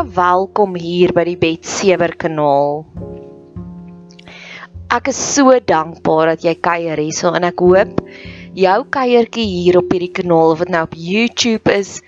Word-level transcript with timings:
Welkom 0.00 0.78
hier 0.80 1.10
by 1.12 1.26
die 1.28 1.36
Betsewer 1.36 2.14
kanaal. 2.16 2.86
Ek 4.88 5.10
is 5.12 5.18
so 5.20 5.52
dankbaar 5.52 6.30
dat 6.30 6.46
jy 6.46 6.54
kuier 6.56 6.96
hierso 6.96 7.34
en 7.36 7.44
ek 7.44 7.60
hoop 7.60 8.00
jou 8.56 8.78
kuiertjie 8.96 9.44
hier 9.44 9.76
op 9.82 9.92
hierdie 9.92 10.08
kanaal 10.16 10.54
of 10.54 10.62
dit 10.64 10.72
nou 10.72 10.82
op 10.88 10.96
YouTube 10.96 11.74
is 11.74 12.00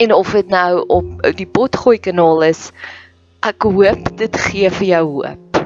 en 0.00 0.16
of 0.16 0.32
dit 0.32 0.48
nou 0.48 0.80
op 0.96 1.12
die 1.36 1.48
Potgooi 1.58 1.98
kanaal 2.00 2.48
is, 2.48 2.70
ek 3.44 3.68
hoop 3.68 4.08
dit 4.16 4.42
gee 4.48 4.72
vir 4.80 4.88
jou 4.94 5.04
hoop. 5.18 5.62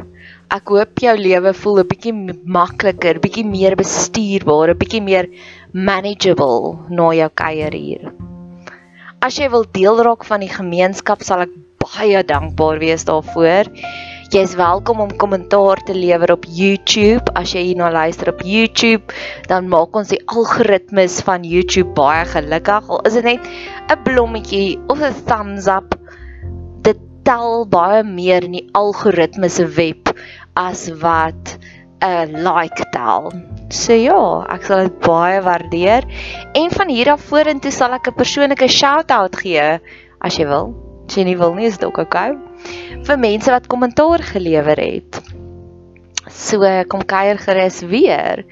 Ek 0.51 0.75
hoop 0.75 0.99
jou 0.99 1.17
lewe 1.23 1.55
voel 1.63 1.83
'n 1.85 1.91
bietjie 1.95 2.17
makliker, 2.59 3.23
bietjie 3.23 3.47
meer 3.47 3.79
bestuurbaar, 3.79 4.75
'n 4.75 4.83
bietjie 4.83 5.07
meer 5.13 5.31
manageable 5.71 6.75
na 6.91 7.13
jou 7.15 7.31
kuier 7.31 7.83
hier. 7.85 8.15
As 9.25 9.39
jy 9.41 9.47
wil 9.49 9.63
deel 9.73 10.03
raak 10.05 10.27
van 10.29 10.43
die 10.45 10.51
gemeenskap, 10.53 11.23
sal 11.25 11.47
ek 11.47 11.53
baie 11.81 12.19
dankbaar 12.29 12.77
wees 12.83 13.07
daarvoor. 13.09 13.71
Jy 14.35 14.43
is 14.45 14.53
welkom 14.59 14.99
om 15.01 15.15
kommentaar 15.17 15.81
te 15.89 15.95
lewer 15.97 16.35
op 16.35 16.45
YouTube. 16.45 17.33
As 17.33 17.55
jy 17.57 17.63
hierna 17.71 17.89
luister 17.95 18.29
op 18.35 18.43
YouTube, 18.45 19.17
dan 19.49 19.71
maak 19.73 19.97
ons 19.97 20.13
die 20.13 20.21
algoritmes 20.29 21.23
van 21.25 21.47
YouTube 21.49 21.95
baie 21.97 22.27
gelukkig. 22.35 22.91
Al 22.93 23.01
is 23.09 23.17
dit 23.17 23.25
net 23.31 23.49
'n 23.95 24.03
blommetjie 24.05 24.77
of 24.93 25.01
'n 25.01 25.17
thumbs 25.25 25.73
up, 25.73 25.97
dit 26.85 27.01
tel 27.25 27.65
baie 27.65 28.05
meer 28.05 28.45
in 28.45 28.61
die 28.61 28.69
algoritmes 28.77 29.57
se 29.57 29.65
web 29.65 30.13
as 30.53 30.91
wat 31.01 31.57
'n 32.03 32.45
like 32.45 32.85
tel. 32.93 33.33
So 33.71 33.93
ja, 33.93 34.47
ek 34.49 34.65
sal 34.65 34.89
dit 34.89 34.99
baie 35.01 35.41
waardeer. 35.41 36.05
En 36.55 36.71
van 36.71 36.89
hier 36.89 37.11
af 37.13 37.21
vorentoe 37.21 37.71
sal 37.71 37.93
ek 37.93 38.09
'n 38.09 38.15
persoonlike 38.15 38.69
shout-out 38.69 39.37
gee 39.37 39.81
as 40.21 40.37
jy 40.37 40.47
wil. 40.47 40.75
As 41.09 41.17
jy 41.17 41.25
nie 41.25 41.37
wil 41.37 41.55
nie, 41.55 41.67
is 41.67 41.79
dit 41.79 41.85
ook 41.85 41.99
oukei. 41.99 42.31
Okay 42.31 42.55
vir 43.05 43.21
mense 43.21 43.53
wat 43.53 43.69
kommentaar 43.69 44.23
gelewer 44.25 44.81
het. 44.81 45.21
So 46.31 46.65
kom 46.89 47.05
kuier 47.05 47.39
gerus 47.41 47.83
weer. 47.85 48.45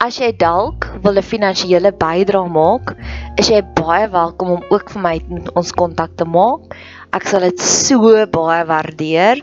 As 0.00 0.16
jy 0.18 0.32
dalk 0.32 0.88
wil 1.04 1.18
'n 1.18 1.22
finansiële 1.22 1.92
bydrae 1.92 2.48
maak, 2.48 2.96
is 3.38 3.50
jy 3.50 3.60
baie 3.76 4.08
welkom 4.08 4.50
om 4.56 4.64
ook 4.70 4.90
vir 4.90 5.02
my 5.02 5.16
ons 5.54 5.72
kontak 5.72 6.16
te 6.16 6.24
maak. 6.24 6.74
Ek 7.10 7.26
sal 7.26 7.42
dit 7.42 7.58
so 7.58 8.12
baie 8.30 8.64
waardeer. 8.68 9.40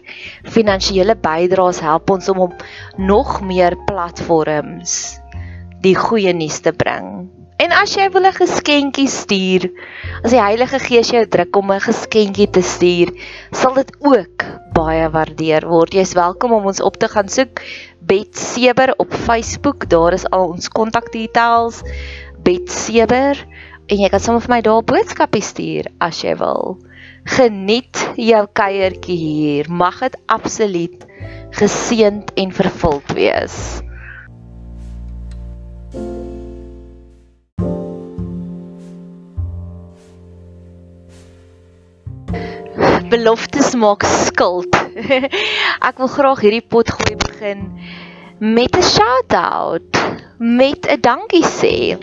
Finansiële 0.48 1.18
bydraes 1.20 1.82
help 1.84 2.14
ons 2.16 2.30
om 2.32 2.46
op 2.48 2.64
nog 2.98 3.42
meer 3.44 3.76
platforms 3.90 5.18
die 5.84 5.96
goeie 5.96 6.32
nuus 6.34 6.62
te 6.64 6.72
bring. 6.72 7.28
En 7.58 7.74
as 7.74 7.96
jy 7.98 8.06
wil 8.14 8.26
'n 8.30 8.38
geskenkie 8.38 9.10
stuur, 9.10 9.68
as 10.24 10.32
die 10.32 10.42
Heilige 10.42 10.80
Gees 10.80 11.10
jou 11.10 11.26
druk 11.26 11.56
om 11.58 11.72
'n 11.72 11.82
geskenkie 11.82 12.48
te 12.48 12.62
stuur, 12.62 13.12
sal 13.52 13.74
dit 13.74 13.92
ook 14.00 14.46
baie 14.74 15.10
waardeer 15.10 15.68
word. 15.68 15.94
Jy's 15.94 16.14
welkom 16.14 16.54
om 16.54 16.66
ons 16.66 16.82
op 16.82 16.98
te 16.98 17.08
gaan 17.08 17.30
soek 17.30 17.62
Bet 18.00 18.38
Seber 18.38 18.94
op 18.98 19.12
Facebook. 19.14 19.90
Daar 19.90 20.14
is 20.14 20.30
al 20.30 20.48
ons 20.54 20.70
kontakdetails. 20.70 21.82
Bet 22.44 22.72
Seber 22.72 23.36
en 23.88 23.98
jy 23.98 24.10
kan 24.10 24.20
sommer 24.20 24.42
vir 24.42 24.56
my 24.56 24.62
daar 24.62 24.82
'n 24.82 24.86
boodskapie 24.86 25.42
stuur 25.42 25.92
as 26.00 26.22
jy 26.22 26.36
wil. 26.36 26.87
Geniet 27.28 28.00
jou 28.16 28.46
kuiertjie 28.56 29.18
hier. 29.18 29.72
Mag 29.72 30.00
dit 30.06 30.16
absoluut 30.32 31.04
geseënd 31.58 32.32
en 32.40 32.56
vervuld 32.56 33.14
wees. 33.18 33.82
beloftes 43.08 43.72
maak 43.80 44.04
skuld. 44.04 44.76
ek 45.88 46.00
wil 46.02 46.10
graag 46.12 46.42
hierdie 46.44 46.66
pot 46.74 46.90
gooi 46.92 47.16
begin 47.22 47.62
met 48.40 48.76
'n 48.76 48.84
shout-out, 48.84 49.98
met 50.38 50.86
'n 50.86 51.02
dankie 51.02 51.44
sê. 51.44 51.98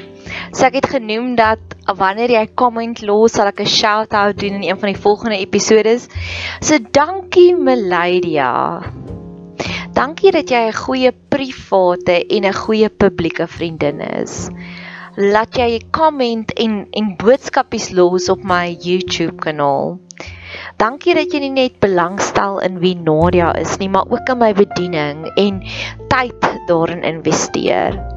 So 0.52 0.64
ek 0.66 0.80
het 0.80 0.88
genoem 0.96 1.34
dat 1.36 1.60
wanneer 1.92 2.30
jy 2.30 2.44
'n 2.46 2.54
comment 2.54 3.02
los, 3.02 3.32
sal 3.32 3.46
ek 3.46 3.60
'n 3.60 3.66
shout-out 3.66 4.38
doen 4.38 4.62
in 4.62 4.62
een 4.62 4.78
van 4.78 4.92
die 4.92 5.00
volgende 5.00 5.38
episodes. 5.38 6.08
So 6.60 6.78
dankie 6.90 7.56
Meladia. 7.56 8.82
Dankie 9.92 10.32
dat 10.32 10.48
jy 10.50 10.68
'n 10.68 10.72
goeie 10.72 11.12
private 11.28 12.26
en 12.26 12.44
'n 12.44 12.54
goeie 12.54 12.88
publieke 12.88 13.46
vriendin 13.46 14.00
is. 14.00 14.48
Laat 15.16 15.56
jy 15.56 15.78
'n 15.78 15.90
comment 15.90 16.52
en 16.52 16.86
en 16.90 17.16
boodskapies 17.16 17.90
los 17.90 18.28
op 18.28 18.42
my 18.42 18.76
YouTube 18.80 19.36
kanaal. 19.36 20.00
Dankie 20.76 21.14
dat 21.14 21.32
jy 21.32 21.38
nie 21.38 21.50
net 21.50 21.78
belangstel 21.80 22.58
in 22.60 22.78
wie 22.78 22.96
Nadia 22.96 23.54
is 23.54 23.76
nie, 23.78 23.88
maar 23.88 24.10
ook 24.10 24.28
in 24.28 24.38
my 24.38 24.52
bediening 24.52 25.30
en 25.36 25.62
tyd 26.08 26.50
daarin 26.66 27.02
investeer. 27.02 28.13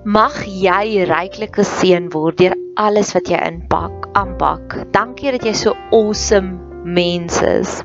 Mag 0.00 0.32
jy 0.48 1.04
ryklik 1.04 1.58
geseën 1.60 2.06
word 2.14 2.38
deur 2.40 2.54
alles 2.80 3.10
wat 3.12 3.28
jy 3.28 3.36
inpak, 3.44 4.06
aanpak. 4.16 4.78
Dankie 4.94 5.34
dat 5.34 5.44
jy 5.44 5.52
so 5.52 5.74
awesome 5.92 6.56
mens 6.88 7.36
is. 7.44 7.82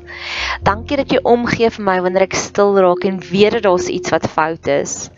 Dankie 0.64 0.96
dat 0.96 1.12
jy 1.12 1.20
omgee 1.28 1.68
vir 1.74 1.84
my 1.84 1.98
wanneer 2.00 2.24
ek 2.24 2.38
stil 2.40 2.72
raak 2.80 3.04
en 3.04 3.20
weet 3.20 3.58
dat 3.58 3.66
daar's 3.68 3.90
iets 3.92 4.14
wat 4.14 4.24
fout 4.32 4.64
is. 4.64 5.10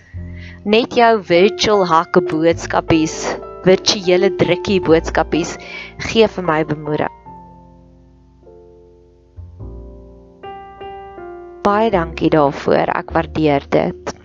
Net 0.66 0.98
jou 0.98 1.12
virtual 1.22 1.86
hakke 1.86 2.24
boodskapies, 2.26 3.20
virtuele 3.62 4.34
drukkie 4.34 4.80
boodskapies 4.82 5.54
gee 6.10 6.26
vir 6.26 6.50
my 6.50 6.64
bemoediging. 6.66 7.14
baie 11.68 11.90
dankie 11.92 12.30
daarvoor. 12.32 12.88
Ek 12.96 13.12
waardeer 13.12 13.66
dit. 13.68 14.17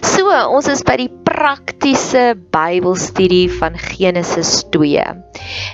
So, 0.00 0.32
ons 0.32 0.64
is 0.72 0.80
by 0.86 0.94
die 0.96 1.10
praktiese 1.28 2.32
Bybelstudie 2.54 3.50
van 3.52 3.74
Genesis 3.76 4.62
2. 4.72 5.02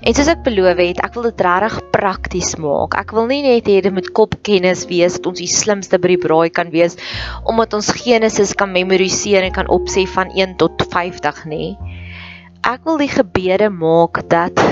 En 0.03 0.17
soos 0.17 0.31
ek 0.33 0.43
beloof 0.47 0.81
het, 0.83 1.03
ek 1.05 1.15
wil 1.15 1.29
dit 1.29 1.45
regtig 1.47 1.77
prakties 1.95 2.57
maak. 2.63 2.97
Ek 2.99 3.15
wil 3.15 3.29
nie 3.31 3.45
net 3.45 3.71
hê 3.71 3.79
dit 3.85 3.95
moet 3.95 4.11
kopkennis 4.17 4.83
wees 4.91 5.19
dat 5.19 5.31
ons 5.31 5.43
die 5.43 5.51
slimste 5.51 6.01
by 6.03 6.17
die 6.17 6.21
braai 6.23 6.51
kan 6.51 6.73
wees 6.75 6.99
omdat 7.47 7.77
ons 7.79 7.93
Genesis 8.01 8.55
kan 8.59 8.75
memoriseer 8.75 9.47
en 9.47 9.55
kan 9.55 9.71
opsê 9.71 10.07
van 10.11 10.33
1 10.35 10.59
tot 10.63 10.87
50 10.91 11.43
nie. 11.53 11.73
Ek 12.67 12.83
wil 12.89 12.99
die 12.99 13.13
gebede 13.13 13.71
maak 13.71 14.25
dat 14.33 14.59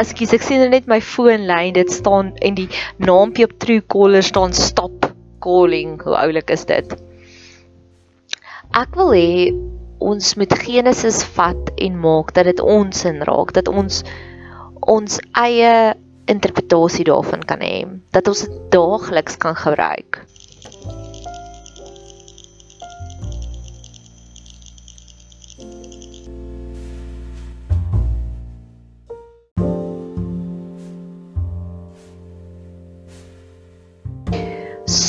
Ekskuus, 0.00 0.32
ek 0.32 0.44
sien 0.44 0.64
net 0.72 0.88
my 0.88 1.02
foonlyn, 1.04 1.74
dit 1.76 1.90
staan 1.92 2.32
en 2.40 2.56
die 2.56 2.70
naampie 3.04 3.44
op 3.44 3.58
Truecaller 3.60 4.24
staan 4.24 4.56
stop 4.56 5.10
calling. 5.44 5.98
Hoe 6.02 6.16
oulik 6.24 6.48
is 6.54 6.64
dit? 6.70 6.96
Ek 8.74 8.96
wil 8.98 9.12
hê 9.14 9.52
ons 10.02 10.32
moet 10.34 10.54
Genesis 10.58 11.20
vat 11.36 11.68
en 11.78 11.98
maak 12.02 12.32
dat 12.34 12.48
dit 12.50 12.60
ons 12.60 13.04
in 13.06 13.20
raak, 13.22 13.52
dat 13.54 13.70
ons 13.70 14.00
ons 14.90 15.18
eie 15.38 15.94
interpretasie 16.26 17.06
daarvan 17.06 17.44
kan 17.46 17.62
hê, 17.62 17.84
dat 18.10 18.26
ons 18.28 18.42
dit 18.42 18.56
daagliks 18.74 19.38
kan 19.38 19.54
gebruik. 19.54 20.24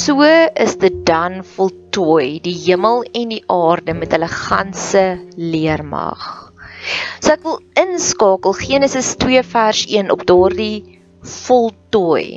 So 0.05 0.21
is 0.21 0.75
dit 0.77 0.97
dan 1.01 1.39
voltooi, 1.41 2.37
die 2.45 2.53
hemel 2.53 3.07
en 3.17 3.31
die 3.33 3.39
aarde 3.49 3.95
met 3.97 4.11
hulle 4.13 4.27
ganse 4.29 5.01
leermag. 5.33 6.27
So 7.25 7.33
ek 7.33 7.41
wil 7.47 7.57
inskakel 7.81 8.53
Genesis 8.59 9.15
2 9.23 9.41
vers 9.55 9.81
1 9.89 10.13
op 10.13 10.21
daardie 10.29 11.01
voltooi 11.25 12.27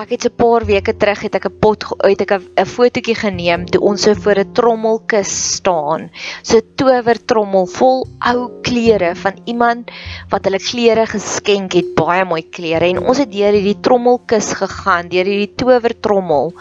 ek 0.00 0.12
het 0.14 0.24
'n 0.26 0.36
paar 0.40 0.64
weke 0.64 0.92
terug 0.96 1.20
het 1.26 1.34
ek 1.36 1.46
'n 1.46 1.58
pot 1.60 1.84
uit 2.08 2.20
ek 2.24 2.32
'n 2.32 2.64
fotootjie 2.74 3.14
geneem 3.14 3.66
toe 3.66 3.80
ons 3.90 4.02
so 4.02 4.14
voor 4.14 4.38
'n 4.40 4.52
trommelkus 4.58 5.32
staan. 5.56 6.10
So 6.42 6.56
'n 6.56 6.68
towertrommel 6.76 7.66
vol 7.66 8.06
ou 8.30 8.40
klere 8.62 9.14
van 9.14 9.34
iemand 9.44 9.90
wat 10.30 10.44
hulle 10.44 10.58
klere 10.58 11.04
geskenk 11.06 11.72
het, 11.72 11.94
baie 11.94 12.24
mooi 12.24 12.42
klere 12.56 12.88
en 12.88 13.04
ons 13.08 13.18
het 13.18 13.32
deur 13.32 13.52
hierdie 13.52 13.80
trommelkus 13.80 14.52
gegaan, 14.62 15.08
deur 15.08 15.24
hierdie 15.24 15.54
towertrommel 15.56 16.54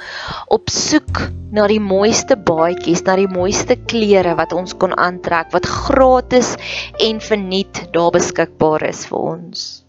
op 0.47 0.69
soek 0.69 1.31
na 1.51 1.67
die 1.67 1.79
mooiste 1.79 2.35
baadjies, 2.35 3.03
na 3.05 3.15
die 3.15 3.27
mooiste 3.27 3.75
klere 3.75 4.35
wat 4.35 4.51
ons 4.53 4.73
kon 4.73 4.91
aantrek 4.97 5.51
wat 5.51 5.65
gratis 5.65 6.57
en 6.99 7.21
verniet 7.21 7.87
daar 7.93 8.11
beskikbaar 8.11 8.89
is 8.89 9.05
vir 9.05 9.19
ons. 9.19 9.88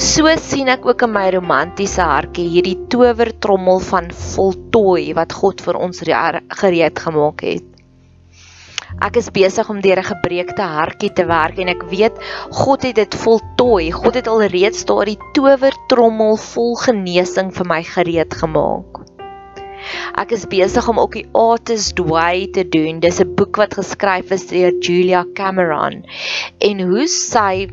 So 0.00 0.30
sien 0.40 0.70
ek 0.72 0.86
ook 0.88 1.02
in 1.04 1.12
my 1.12 1.26
romantiese 1.34 2.04
hartjie 2.08 2.46
hierdie 2.48 2.78
towertrommel 2.92 3.82
van 3.84 4.08
voltooi 4.16 5.12
wat 5.18 5.34
God 5.36 5.60
vir 5.60 5.76
ons 5.76 6.00
gereed 6.00 7.02
gemaak 7.06 7.44
het. 7.44 7.68
Ek 9.00 9.18
is 9.20 9.28
besig 9.32 9.68
om 9.72 9.80
deur 9.84 10.00
'n 10.00 10.08
gebreekte 10.08 10.62
hartjie 10.62 11.12
te 11.12 11.26
werk 11.28 11.58
en 11.58 11.68
ek 11.68 11.84
weet 11.92 12.16
God 12.62 12.82
het 12.82 12.96
dit 12.96 13.14
voltooi. 13.14 13.92
God 13.92 14.14
het 14.14 14.28
alreeds 14.28 14.84
daardie 14.88 15.18
towertrommel 15.34 16.36
vol 16.36 16.74
genesing 16.76 17.52
vir 17.52 17.66
my 17.66 17.82
gereed 17.82 18.32
gemaak. 18.32 19.04
Ek 20.16 20.32
is 20.32 20.46
besig 20.46 20.88
om 20.88 20.98
ook 20.98 21.12
die 21.12 21.28
Artist 21.32 21.98
Way 21.98 22.48
te 22.52 22.64
doen. 22.64 23.00
Dis 23.00 23.20
'n 23.20 23.34
boek 23.34 23.56
wat 23.56 23.74
geskryf 23.74 24.30
is 24.30 24.46
deur 24.46 24.72
Julia 24.80 25.24
Cameron 25.34 26.04
en 26.60 26.80
hoe 26.80 27.06
sy 27.06 27.68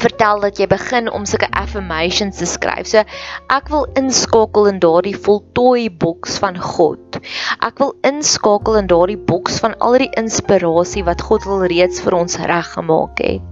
vertel 0.00 0.40
dat 0.40 0.58
jy 0.60 0.66
begin 0.70 1.10
om 1.10 1.26
sulke 1.28 1.50
affirmations 1.58 2.40
te 2.40 2.48
skryf. 2.48 2.88
So 2.88 3.04
ek 3.52 3.70
wil 3.72 3.86
inskakel 4.00 4.70
in 4.72 4.80
daardie 4.82 5.16
voltooi 5.16 5.90
boks 5.90 6.38
van 6.42 6.58
God. 6.58 7.20
Ek 7.60 7.78
wil 7.82 7.94
inskakel 8.08 8.80
in 8.80 8.90
daardie 8.90 9.20
boks 9.20 9.60
van 9.62 9.76
al 9.84 10.00
die 10.02 10.12
inspirasie 10.18 11.04
wat 11.08 11.24
God 11.28 11.46
al 11.46 11.66
reeds 11.72 12.02
vir 12.04 12.18
ons 12.22 12.40
reggemaak 12.40 13.22
het. 13.22 13.51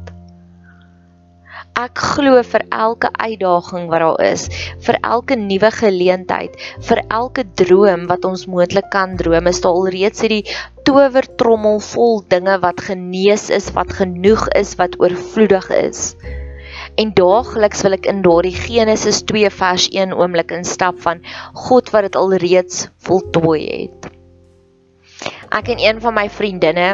Ek 1.80 2.00
glo 2.12 2.40
vir 2.44 2.64
elke 2.76 3.08
uitdaging 3.16 3.86
wat 3.88 4.02
daar 4.02 4.18
is, 4.26 4.42
vir 4.84 4.96
elke 5.00 5.36
nuwe 5.40 5.70
geleentheid, 5.72 6.56
vir 6.88 6.98
elke 7.08 7.44
droom 7.56 8.02
wat 8.10 8.26
ons 8.28 8.42
moontlik 8.52 8.90
kan 8.92 9.14
droom, 9.16 9.48
is 9.48 9.62
daar 9.64 9.78
alreeds 9.78 10.20
hierdie 10.20 10.42
towertrommel 10.84 11.78
vol 11.86 12.20
dinge 12.34 12.58
wat 12.64 12.82
genees 12.84 13.46
is, 13.54 13.70
wat 13.78 13.94
genoeg 13.96 14.44
is, 14.60 14.74
wat 14.80 14.98
oorvloedig 15.00 15.70
is. 15.78 16.02
En 17.00 17.14
daagliks 17.16 17.86
wil 17.86 17.96
ek 17.96 18.10
in 18.12 18.20
daardie 18.26 18.56
Genesis 18.58 19.22
2 19.30 19.48
vers 19.62 19.86
1 19.94 20.12
oomblik 20.18 20.52
instap 20.58 21.00
van 21.06 21.22
God 21.68 21.94
wat 21.94 22.10
dit 22.10 22.20
alreeds 22.20 22.90
voltooi 23.08 23.62
het. 23.70 24.10
Ek 25.48 25.72
en 25.72 25.80
een 25.86 26.04
van 26.04 26.18
my 26.18 26.28
vriendinne 26.28 26.90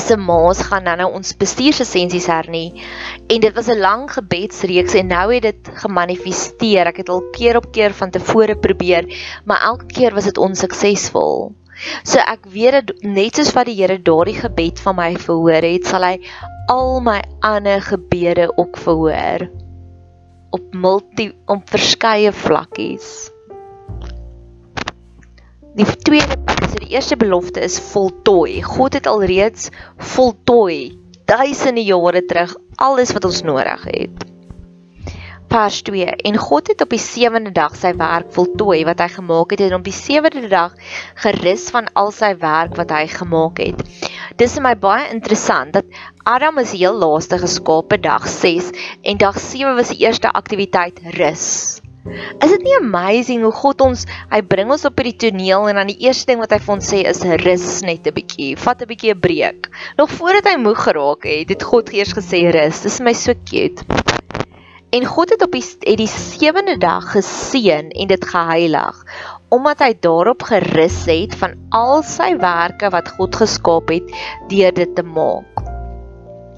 se 0.00 0.16
maas 0.16 0.62
gaan 0.68 0.84
nou 0.88 0.96
nou 0.96 1.08
ons 1.18 1.34
bestuurslisensies 1.36 2.28
hernie 2.30 2.82
en 3.28 3.40
dit 3.40 3.54
was 3.54 3.68
'n 3.68 3.80
lang 3.80 4.10
gebedsreeks 4.10 4.94
en 4.94 5.06
nou 5.06 5.34
het 5.34 5.42
dit 5.42 5.70
gemanifesteer. 5.84 6.86
Ek 6.86 6.96
het 6.96 7.08
al 7.08 7.22
keer 7.32 7.56
op 7.56 7.72
keer 7.72 7.92
van 7.94 8.10
tevore 8.10 8.56
probeer, 8.56 9.04
maar 9.44 9.60
elke 9.62 9.86
keer 9.86 10.14
was 10.14 10.24
dit 10.24 10.38
onsuksesvol. 10.38 11.52
So 12.04 12.18
ek 12.18 12.46
weet 12.46 12.86
dit 12.86 13.02
net 13.02 13.36
soos 13.36 13.52
wat 13.52 13.66
die 13.66 13.76
Here 13.80 13.98
daardie 13.98 14.38
gebed 14.38 14.80
van 14.80 14.96
my 14.96 15.16
verhoor 15.16 15.62
het, 15.62 15.86
sal 15.86 16.02
hy 16.02 16.20
al 16.68 17.00
my 17.00 17.20
ander 17.40 17.80
gebede 17.80 18.52
ook 18.56 18.76
verhoor 18.78 19.48
op 20.52 20.74
multi 20.74 21.32
op 21.46 21.68
verskeie 21.72 22.32
vlakkies. 22.32 23.30
Die 25.72 25.86
tweede 26.04 26.36
so 26.68 26.76
die 26.82 26.90
eerste 26.92 27.16
belofte 27.16 27.62
is 27.64 27.78
voltooi. 27.80 28.60
God 28.60 28.92
het 28.98 29.06
alreeds 29.08 29.70
voltooi 29.96 30.98
duisende 31.24 31.80
jare 31.80 32.20
terug 32.28 32.52
alles 32.76 33.12
wat 33.16 33.24
ons 33.24 33.40
nodig 33.46 33.86
het. 33.88 34.26
Vers 35.52 35.78
2 35.88 36.04
En 36.28 36.36
God 36.36 36.68
het 36.68 36.84
op 36.84 36.92
die 36.92 37.00
sewende 37.00 37.54
dag 37.56 37.72
sy 37.76 37.94
werk 37.96 38.28
voltooi 38.36 38.82
wat 38.88 39.00
hy 39.00 39.08
gemaak 39.14 39.54
het 39.56 39.64
en 39.64 39.78
op 39.78 39.86
die 39.88 39.96
sewende 39.96 40.48
dag 40.52 40.76
gerus 41.24 41.64
van 41.72 41.88
al 41.96 42.12
sy 42.12 42.34
werk 42.40 42.76
wat 42.76 42.92
hy 42.92 43.06
gemaak 43.08 43.60
het. 43.64 43.80
Dis 44.36 44.58
vir 44.58 44.66
my 44.68 44.74
baie 44.76 45.08
interessant 45.12 45.72
dat 45.76 45.88
Adam 46.28 46.60
is 46.60 46.76
heel 46.76 47.00
laaste 47.00 47.40
geskape 47.40 47.96
dag 48.00 48.28
6 48.28 48.72
en 49.08 49.24
dag 49.24 49.40
7 49.40 49.72
was 49.80 49.92
die 49.92 50.04
eerste 50.04 50.32
aktiwiteit 50.36 51.00
rus. 51.16 51.81
Is 52.02 52.50
dit 52.50 52.62
nie 52.66 52.74
amazing 52.80 53.44
hoe 53.46 53.52
God 53.54 53.82
ons 53.84 54.00
hy 54.32 54.40
bring 54.42 54.72
ons 54.74 54.82
op 54.88 54.98
hierdie 54.98 55.28
toneel 55.28 55.68
en 55.70 55.78
dan 55.78 55.90
die 55.92 56.00
eerste 56.02 56.32
ding 56.32 56.40
wat 56.42 56.50
hy 56.50 56.58
vir 56.64 56.74
ons 56.74 56.88
sê 56.90 57.02
is 57.06 57.22
rus 57.44 57.66
net 57.86 58.08
'n 58.10 58.14
bietjie, 58.16 58.56
vat 58.58 58.82
'n 58.82 58.90
bietjie 58.90 59.14
'n 59.14 59.20
breek. 59.22 59.70
Nog 60.00 60.10
voordat 60.10 60.50
hy 60.50 60.56
moeg 60.58 60.82
geraak 60.82 61.22
het, 61.22 61.48
het 61.54 61.62
God 61.62 61.92
eers 61.94 62.14
gesê 62.18 62.50
rus. 62.50 62.82
Dis 62.82 62.98
my 63.00 63.12
so 63.14 63.34
cute. 63.46 63.86
En 64.90 65.06
God 65.06 65.30
het 65.30 65.42
op 65.42 65.52
die 65.52 65.62
het 65.62 65.98
die 65.98 66.10
sewende 66.10 66.76
dag 66.76 67.12
geseën 67.14 67.94
en 67.94 68.08
dit 68.08 68.24
geheilig 68.24 69.04
omdat 69.52 69.84
hy 69.84 69.92
daarop 70.00 70.42
gerus 70.48 71.04
het 71.06 71.34
van 71.36 71.54
al 71.70 72.02
sy 72.02 72.32
werke 72.40 72.90
wat 72.90 73.14
God 73.18 73.36
geskaap 73.36 73.92
het 73.92 74.08
deur 74.48 74.72
dit 74.72 74.96
te 74.96 75.04
maak. 75.04 75.71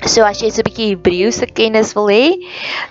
So 0.03 0.25
as 0.27 0.43
jy 0.43 0.51
so 0.51 0.61
'n 0.61 0.69
bietjie 0.69 0.91
Hebreëse 0.93 1.47
kennis 1.55 1.95
wil 1.95 2.11
hê, 2.11 2.35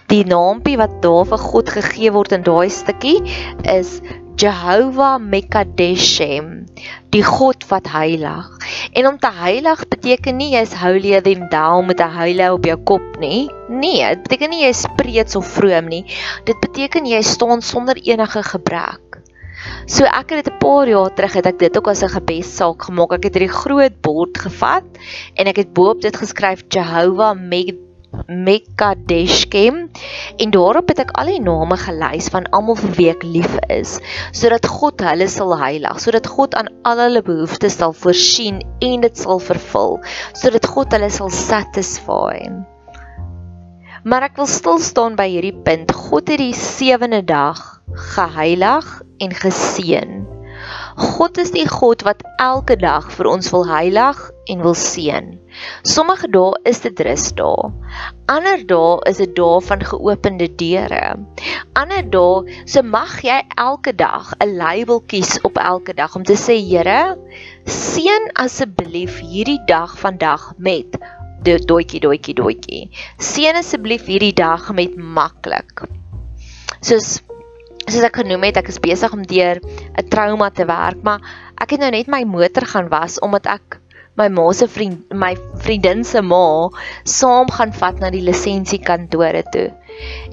die 0.08 0.24
naampie 0.24 0.80
wat 0.80 1.02
daar 1.04 1.26
vir 1.28 1.42
God 1.52 1.70
gegee 1.70 2.12
word 2.16 2.32
in 2.32 2.44
daai 2.48 2.70
stukkie 2.72 3.20
is 3.68 4.00
Jehovah 4.42 5.20
Mekadeshem, 5.22 6.66
die 7.14 7.22
God 7.22 7.68
wat 7.70 7.92
heilig. 7.94 8.48
En 8.98 9.08
om 9.08 9.20
te 9.22 9.30
heilig 9.30 9.84
beteken 9.92 10.40
nie 10.42 10.56
jy's 10.56 10.74
holier 10.82 11.22
than 11.22 11.50
thou 11.54 11.84
met 11.86 12.02
'n 12.02 12.16
huile 12.18 12.54
op 12.54 12.66
jou 12.66 12.78
kop 12.78 13.20
nie. 13.20 13.50
Nee, 13.70 14.02
dit 14.02 14.24
beteken 14.24 14.50
nie 14.50 14.64
jy's 14.66 14.86
preets 14.98 15.36
of 15.36 15.46
vroom 15.46 15.88
nie. 15.88 16.06
Dit 16.46 16.60
beteken 16.60 17.06
jy 17.06 17.22
staan 17.22 17.62
sonder 17.62 17.96
enige 17.96 18.44
gebrek. 18.44 19.12
So 19.86 20.06
ek 20.06 20.30
het 20.30 20.45
dit 20.45 20.54
'n 20.54 20.57
paar 20.60 20.88
jaar 20.88 21.13
terug 21.13 21.33
het 21.33 21.45
ek 21.45 21.60
dit 21.60 21.77
ook 21.77 21.88
as 21.88 22.04
'n 22.04 22.15
gebedsaak 22.18 22.83
gemaak. 22.83 23.12
Ek 23.13 23.24
het 23.24 23.33
hierdie 23.36 23.57
groot 23.62 24.01
bord 24.01 24.38
gevat 24.38 24.83
en 25.36 25.48
ek 25.48 25.57
het 25.57 25.74
bo-op 25.74 26.01
dit 26.01 26.15
geskryf 26.15 26.63
Jehovah 26.69 27.36
Mekadeshkem 28.27 29.89
en 30.38 30.51
daarop 30.54 30.92
het 30.94 31.00
ek 31.00 31.13
al 31.18 31.31
die 31.33 31.42
name 31.42 31.77
gelys 31.81 32.30
van 32.33 32.45
almal 32.54 32.77
vir 32.77 32.92
wie 32.98 33.10
ek 33.10 33.24
lief 33.25 33.56
is 33.74 33.95
sodat 34.31 34.68
God 34.69 35.01
hulle 35.01 35.27
sal 35.27 35.56
heilig, 35.57 35.98
sodat 36.00 36.27
God 36.27 36.54
aan 36.59 36.69
al 36.83 37.01
hulle 37.07 37.24
behoeftes 37.25 37.80
sal 37.81 37.94
voorsien 38.04 38.62
en 38.81 39.01
dit 39.07 39.18
sal 39.18 39.42
vervul, 39.42 39.98
sodat 40.33 40.69
God 40.75 40.94
hulle 40.94 41.09
sal 41.09 41.33
satisfy. 41.33 42.38
Maar 44.04 44.28
ek 44.28 44.36
wil 44.36 44.50
stil 44.52 44.82
staan 44.84 45.14
by 45.16 45.30
hierdie 45.32 45.56
punt. 45.64 45.94
God 45.96 46.28
het 46.28 46.42
die 46.42 46.56
sewende 46.58 47.22
dag 47.24 47.60
geheilig 48.14 48.88
en 49.24 49.32
geseën. 49.32 50.24
God 50.96 51.40
is 51.42 51.52
die 51.56 51.66
God 51.68 52.04
wat 52.08 52.22
elke 52.44 52.76
dag 52.80 53.08
vir 53.16 53.30
ons 53.32 53.48
wil 53.54 53.64
heilig 53.68 54.20
en 54.52 54.62
wil 54.66 54.76
seën. 54.78 55.32
Sommige 55.88 56.28
dae 56.36 56.52
is 56.70 56.84
dit 56.84 57.00
rusdae. 57.08 57.72
Ander 58.32 58.64
dae 58.68 59.00
is 59.10 59.24
dit 59.24 59.34
dae 59.40 59.64
van 59.70 59.88
geopende 59.88 60.50
deure. 60.60 61.02
Ander 61.80 62.04
dae 62.04 62.60
se 62.70 62.84
mag 62.84 63.18
jy 63.24 63.40
elke 63.56 63.96
dag 63.96 64.36
'n 64.44 64.58
label 64.60 65.00
kies 65.08 65.40
op 65.48 65.58
elke 65.58 65.96
dag 65.96 66.16
om 66.16 66.24
te 66.28 66.36
sê 66.36 66.60
Here, 66.60 67.18
seën 67.66 68.32
asseblief 68.36 69.20
hierdie 69.20 69.62
dag 69.68 69.95
vandag 70.00 70.54
met 70.57 71.00
doetjie 71.44 72.02
doetjie 72.04 72.35
doetjie. 72.38 72.81
Seën 73.19 73.59
asseblief 73.59 74.07
hierdie 74.07 74.33
dag 74.33 74.71
met 74.76 74.95
maklik. 74.97 75.85
Soos 76.81 77.19
soos 77.83 78.04
ek 78.07 78.21
genoem 78.21 78.47
het, 78.47 78.57
ek 78.62 78.71
is 78.71 78.80
besig 78.80 79.12
om 79.12 79.23
deur 79.28 79.59
'n 79.59 80.07
trauma 80.09 80.50
te 80.50 80.66
werk, 80.66 81.04
maar 81.04 81.19
ek 81.59 81.76
het 81.76 81.80
nou 81.80 81.92
net 81.92 82.07
my 82.07 82.23
motor 82.23 82.66
gaan 82.66 82.90
was 82.90 83.19
omdat 83.19 83.45
ek 83.45 83.80
my 84.16 84.30
ma 84.30 84.52
se 84.54 84.68
vriend 84.68 85.14
my 85.14 85.35
vriendin 85.66 86.04
se 86.04 86.21
ma 86.21 86.69
saam 87.04 87.50
gaan 87.50 87.73
vat 87.73 88.00
na 88.00 88.09
die 88.09 88.21
lisensiekantore 88.21 89.44
toe. 89.52 89.71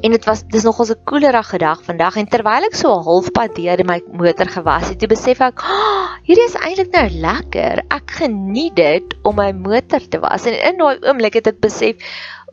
En 0.00 0.14
dit 0.14 0.24
was 0.24 0.42
dis 0.48 0.64
nogals 0.64 0.90
'n 0.94 1.04
koelerige 1.04 1.58
dag 1.58 1.82
vandag 1.84 2.16
en 2.16 2.28
terwyl 2.28 2.66
ek 2.68 2.74
so 2.78 2.94
halfpad 3.08 3.54
deur 3.56 3.84
my 3.84 3.98
motor 4.12 4.48
gewas 4.48 4.88
het, 4.88 5.00
het 5.00 5.12
besef 5.12 5.40
ek, 5.44 5.60
oh, 5.60 6.06
hierdie 6.24 6.46
is 6.48 6.56
eintlik 6.56 6.92
nou 6.96 7.06
lekker. 7.26 7.82
Ek 7.88 8.10
geniet 8.20 8.76
dit 8.76 9.16
om 9.22 9.36
my 9.36 9.52
motor 9.52 10.00
te 10.08 10.20
was 10.20 10.46
en 10.46 10.56
in 10.56 10.78
daai 10.80 10.96
oomblik 11.04 11.36
het 11.40 11.50
ek 11.52 11.60
besef, 11.60 11.96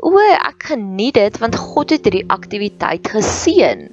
o, 0.04 0.18
ek 0.20 0.72
geniet 0.74 1.16
dit 1.16 1.38
want 1.44 1.56
God 1.56 1.96
het 1.96 2.04
hierdie 2.04 2.28
aktiwiteit 2.28 3.08
geseën. 3.16 3.88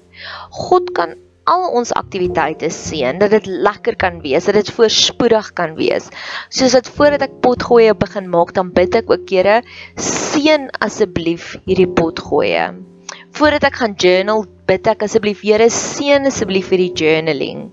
God 0.50 0.90
kan 0.98 1.14
al 1.44 1.66
ons 1.76 1.92
aktiwiteite 1.92 2.70
seën 2.72 3.18
dat 3.20 3.34
dit 3.36 3.46
lekker 3.46 3.96
kan 4.00 4.20
wees, 4.24 4.48
dat 4.48 4.56
dit 4.58 4.70
voorspoedig 4.76 5.52
kan 5.58 5.76
wees. 5.76 6.08
Soos 6.48 6.72
dat 6.76 6.88
voordat 6.88 7.28
ek 7.28 7.38
potgoeie 7.44 7.94
begin 7.94 8.30
maak, 8.32 8.54
dan 8.56 8.72
bid 8.72 8.96
ek 8.96 9.12
ook 9.12 9.30
Here, 9.34 9.60
seën 10.00 10.70
asseblief 10.84 11.54
hierdie 11.68 11.90
potgoeie 11.90 12.72
voordat 13.34 13.64
ek 13.66 13.78
gaan 13.80 13.94
journal, 13.98 14.44
bid 14.68 14.86
ek 14.90 15.02
asseblief 15.06 15.42
Here 15.44 15.66
seën 15.72 16.28
asseblief 16.30 16.68
vir 16.70 16.84
die 16.84 16.92
journaling. 17.04 17.64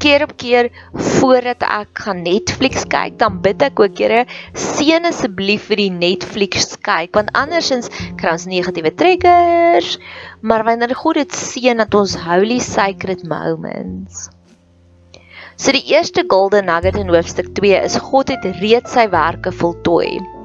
Keer 0.00 0.24
op 0.26 0.34
keer 0.40 0.68
voordat 0.92 1.64
ek 1.64 2.02
gaan 2.04 2.22
Netflix 2.24 2.84
kyk, 2.92 3.16
dan 3.20 3.40
bid 3.44 3.62
ek 3.66 3.80
ook 3.82 4.00
Here 4.00 4.24
seën 4.56 5.08
asseblief 5.08 5.68
vir 5.70 5.82
die 5.84 5.92
Netflix 5.92 6.76
kyk, 6.80 7.12
want 7.16 7.32
andersins 7.36 7.90
kry 8.20 8.36
ons 8.36 8.46
negatiewe 8.48 8.94
triggers, 8.96 9.96
maar 10.40 10.64
wanneer 10.66 10.96
God 10.96 11.20
dit 11.20 11.36
seën 11.36 11.84
dat 11.84 11.96
ons 11.96 12.16
holy 12.26 12.60
sacred 12.64 13.24
moments. 13.28 14.30
So 15.56 15.72
die 15.72 15.86
eerste 15.92 16.24
golden 16.28 16.68
nugget 16.68 16.98
in 17.00 17.12
hoofstuk 17.12 17.52
2 17.56 17.84
is 17.84 17.96
God 18.10 18.32
het 18.32 18.44
reeds 18.60 18.92
sy 18.96 19.06
werke 19.12 19.52
voltooi. 19.52 20.35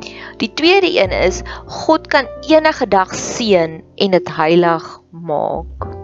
Die 0.41 0.53
tweede 0.53 0.89
een 1.03 1.11
is 1.11 1.41
God 1.65 2.07
kan 2.07 2.25
enige 2.49 2.87
dag 2.87 3.13
seën 3.15 3.83
en 3.95 4.11
dit 4.11 4.35
heilig 4.35 4.99
maak. 5.11 6.00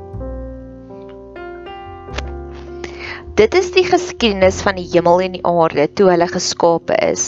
Dit 3.37 3.53
is 3.53 3.67
die 3.69 3.83
geskiedenis 3.85 4.63
van 4.65 4.79
die 4.79 4.87
hemel 4.89 5.19
en 5.21 5.35
die 5.35 5.43
aarde 5.45 5.83
toe 5.93 6.07
hulle 6.09 6.25
geskape 6.31 6.95
is. 7.05 7.27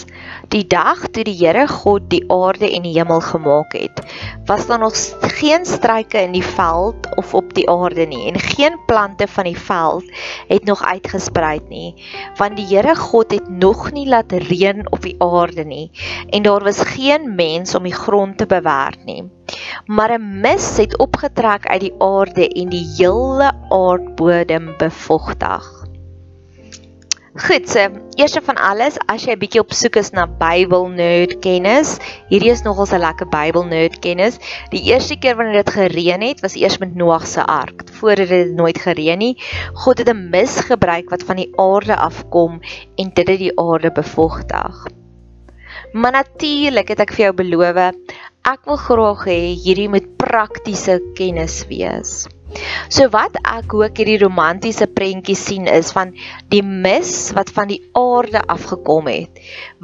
Die 0.50 0.63
dag 0.66 1.04
toe 1.13 1.22
die 1.28 1.36
Here 1.38 1.68
God 1.70 2.08
die 2.10 2.24
aarde 2.34 2.66
en 2.66 2.88
die 2.88 2.96
hemel 2.96 3.22
gemaak 3.22 3.75
het, 3.78 4.01
was 4.50 4.66
daar 4.66 4.82
nog 4.82 4.98
geen 5.38 5.68
struike 5.70 6.18
in 6.18 6.34
die 6.34 6.42
veld 6.42 7.06
of 7.22 7.36
op 7.38 7.54
die 7.54 7.68
aarde 7.70 8.08
nie 8.10 8.24
en 8.32 8.42
geen 8.42 8.80
plante 8.89 9.28
van 9.30 9.51
die 9.51 9.60
veld 9.70 10.10
het 10.50 10.66
nog 10.66 10.82
uitgesprei 10.82 11.60
nie, 11.70 11.94
want 12.42 12.58
die 12.58 12.66
Here 12.72 12.96
God 12.98 13.38
het 13.38 13.50
nog 13.50 13.92
nie 13.94 14.08
laat 14.10 14.34
reën 14.34 14.88
op 14.89 15.06
die 15.06 15.13
aarde 15.22 15.62
nie 15.62 15.92
en 16.34 16.42
daar 16.42 16.66
was 16.66 16.82
geen 16.96 17.36
mens 17.36 17.75
om 17.78 17.86
die 17.86 17.94
grond 17.94 18.42
te 18.42 18.50
bewerk 18.50 19.06
nie. 19.06 19.30
Maar 19.86 20.18
'n 20.18 20.42
mis 20.42 20.78
het 20.78 20.98
opgetrek 20.98 21.68
uit 21.68 21.82
die 21.82 21.94
aarde 22.00 22.50
en 22.50 22.70
die 22.70 22.88
hele 22.98 23.54
aardbodem 23.70 24.74
bevochtig. 24.78 25.78
Goed, 27.39 27.69
so 27.72 27.79
eers 28.19 28.34
van 28.43 28.58
alles, 28.60 28.98
as 29.08 29.24
jy 29.24 29.31
'n 29.31 29.39
bietjie 29.39 29.62
op 29.63 29.72
soek 29.72 29.96
is 30.01 30.10
na 30.12 30.25
Bybel 30.27 30.89
nerd 30.91 31.38
kennis, 31.39 31.93
hierdie 32.27 32.51
is 32.51 32.65
nogals 32.65 32.91
'n 32.91 33.00
lekker 33.00 33.29
Bybel 33.31 33.63
nerd 33.63 33.96
kennis. 34.03 34.39
Die 34.74 34.81
eerste 34.91 35.15
keer 35.15 35.38
wanneer 35.38 35.63
dit 35.63 35.72
gereën 35.72 36.22
het, 36.22 36.41
was 36.43 36.58
eers 36.60 36.77
met 36.84 36.96
Noag 36.96 37.27
se 37.27 37.39
ark. 37.39 37.86
Voordat 38.00 38.27
dit 38.27 38.51
nooit 38.51 38.77
gereën 38.77 39.17
nie, 39.17 39.38
God 39.74 39.98
het 40.00 40.10
'n 40.10 40.29
mis 40.29 40.60
gebruik 40.67 41.10
wat 41.10 41.24
van 41.24 41.38
die 41.38 41.51
aarde 41.55 41.96
afkom 41.96 42.60
en 42.98 43.12
dit 43.13 43.27
het 43.27 43.39
die 43.39 43.55
aarde 43.55 43.91
bevochtig. 43.91 44.88
Maar 45.93 46.12
natuurlik 46.12 46.88
het 46.88 47.00
ek 47.00 47.13
vir 47.13 47.24
jou 47.25 47.34
beloof, 47.34 47.96
ek 48.43 48.65
wil 48.65 48.75
graag 48.75 49.25
hê 49.25 49.55
hierdie 49.55 49.89
moet 49.89 50.17
praktiese 50.17 51.00
kennis 51.15 51.63
wees. 51.67 52.27
So 52.89 53.06
wat 53.13 53.36
ek 53.46 53.74
ook 53.77 54.00
hierdie 54.01 54.18
romantiese 54.24 54.88
prentjie 54.89 55.36
sien 55.38 55.68
is 55.70 55.91
van 55.96 56.15
die 56.53 56.62
mis 56.65 57.12
wat 57.38 57.51
van 57.53 57.70
die 57.70 57.82
aarde 57.98 58.41
afgekom 58.56 59.10
het, 59.12 59.38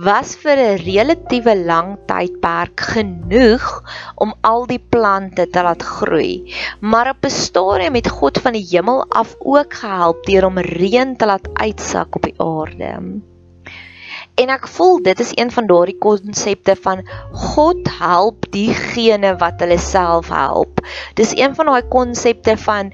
was 0.07 0.34
vir 0.41 0.62
'n 0.63 0.81
relatiewe 0.86 1.55
lang 1.72 1.91
tydperk 2.10 2.86
genoeg 2.95 3.67
om 4.15 4.34
al 4.41 4.65
die 4.74 4.81
plante 4.95 5.45
te 5.45 5.62
laat 5.67 5.84
groei. 5.84 6.53
Maar 6.81 7.13
op 7.13 7.25
'n 7.25 7.38
stadium 7.38 8.01
het 8.01 8.10
God 8.10 8.41
van 8.48 8.57
die 8.57 8.67
hemel 8.72 9.05
af 9.10 9.36
ook 9.39 9.74
gehelp 9.84 10.25
deur 10.25 10.45
om 10.45 10.57
reën 10.57 11.15
te 11.15 11.25
laat 11.25 11.48
uitsak 11.53 12.15
op 12.15 12.22
die 12.22 12.38
aarde. 12.41 12.91
En 14.36 14.51
ek 14.51 14.68
voel 14.68 14.98
dit 15.04 15.20
is 15.24 15.32
een 15.36 15.51
van 15.51 15.68
daardie 15.68 15.98
konsepte 16.04 16.75
van 16.84 17.06
God 17.32 17.88
help 18.00 18.48
diegene 18.51 19.36
wat 19.39 19.62
hulle 19.63 19.77
self 19.80 20.27
help. 20.34 20.82
Dis 21.15 21.32
een 21.38 21.56
van 21.56 21.72
daai 21.72 21.88
konsepte 21.92 22.58
van 22.58 22.92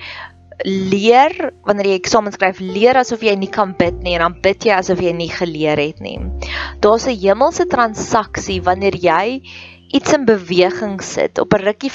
leer 0.66 1.34
wanneer 1.66 1.88
jy 1.90 1.98
eksamen 1.98 2.34
skryf, 2.36 2.60
leer 2.62 3.00
asof 3.02 3.24
jy 3.26 3.34
nie 3.40 3.50
kan 3.50 3.74
bid 3.78 3.98
nie 4.06 4.14
en 4.18 4.26
dan 4.28 4.38
bid 4.44 4.68
jy 4.68 4.76
asof 4.76 5.02
jy 5.02 5.14
nie 5.18 5.32
geleer 5.34 5.80
het 5.82 6.02
nie. 6.06 6.20
Daar's 6.86 7.08
'n 7.08 7.18
hemelse 7.18 7.66
transaksie 7.66 8.62
wanneer 8.62 8.96
jy 8.96 9.42
iets 9.92 10.14
in 10.14 10.26
beweging 10.26 11.02
sit 11.04 11.40
op 11.40 11.54
'n 11.54 11.64
rukkie 11.68 11.92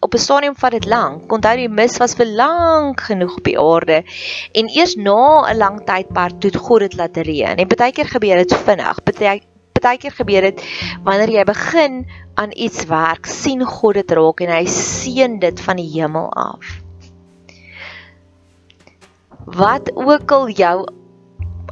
op 0.00 0.14
'n 0.14 0.18
stadium 0.18 0.56
vat 0.56 0.70
dit 0.70 0.86
lank. 0.86 1.32
Onthou 1.32 1.56
die 1.56 1.68
mis 1.68 1.96
was 1.98 2.14
vir 2.14 2.26
lank 2.26 3.00
genoeg 3.00 3.36
op 3.36 3.44
die 3.44 3.58
aarde 3.58 4.04
en 4.52 4.68
eers 4.68 4.94
na 4.94 5.50
'n 5.50 5.56
lang 5.56 5.84
tydperk 5.84 6.40
toe 6.40 6.58
God 6.58 6.80
dit 6.80 6.94
laat 6.94 7.16
reën. 7.16 7.56
En 7.56 7.68
baie 7.68 7.92
keer 7.92 8.08
gebeur 8.08 8.36
dit 8.36 8.54
vinnig. 8.54 9.02
Baie 9.02 9.42
baie 9.80 9.98
keer 9.98 10.12
gebeur 10.12 10.42
dit 10.42 10.62
wanneer 11.04 11.30
jy 11.30 11.44
begin 11.44 12.06
aan 12.34 12.52
iets 12.52 12.84
werk, 12.84 13.26
sien 13.26 13.64
God 13.64 13.94
dit 13.94 14.10
raak 14.10 14.40
en 14.40 14.52
hy 14.52 14.64
seën 14.66 15.38
dit 15.40 15.60
van 15.60 15.76
die 15.76 15.88
hemel 15.88 16.28
af. 16.32 16.80
Wat 19.44 19.90
ook 19.96 20.30
al 20.30 20.48
jou 20.48 20.76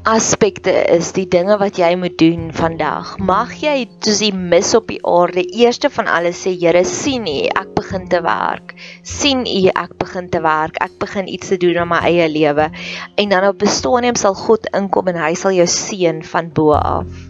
aspekte 0.05 0.73
is 0.95 1.11
die 1.17 1.27
dinge 1.31 1.57
wat 1.61 1.79
jy 1.81 1.91
moet 1.99 2.17
doen 2.21 2.49
vandag. 2.55 3.15
Mag 3.19 3.55
jy 3.63 3.87
soos 4.05 4.21
die 4.23 4.33
mis 4.35 4.73
op 4.79 4.89
die 4.91 5.01
aarde 5.07 5.45
eerste 5.45 5.91
van 5.91 6.11
alles 6.11 6.43
sê 6.45 6.55
Here, 6.59 6.85
sien 6.85 7.27
U, 7.29 7.37
ek 7.49 7.75
begin 7.77 8.09
te 8.09 8.21
werk. 8.25 8.75
sien 9.03 9.47
U, 9.47 9.61
ek 9.69 9.97
begin 9.99 10.29
te 10.31 10.43
werk. 10.45 10.79
Ek 10.85 10.99
begin 10.99 11.29
iets 11.29 11.49
te 11.49 11.59
doen 11.59 11.83
in 11.83 11.89
my 11.89 12.03
eie 12.11 12.29
lewe. 12.29 12.71
En 13.17 13.29
dan 13.29 13.49
op 13.51 13.59
bestaanem 13.59 14.17
sal 14.17 14.35
God 14.35 14.69
inkom 14.73 15.09
en 15.09 15.23
hy 15.23 15.35
sal 15.35 15.57
jou 15.57 15.67
seën 15.67 16.23
van 16.23 16.53
bo 16.55 16.73
af. 16.79 17.28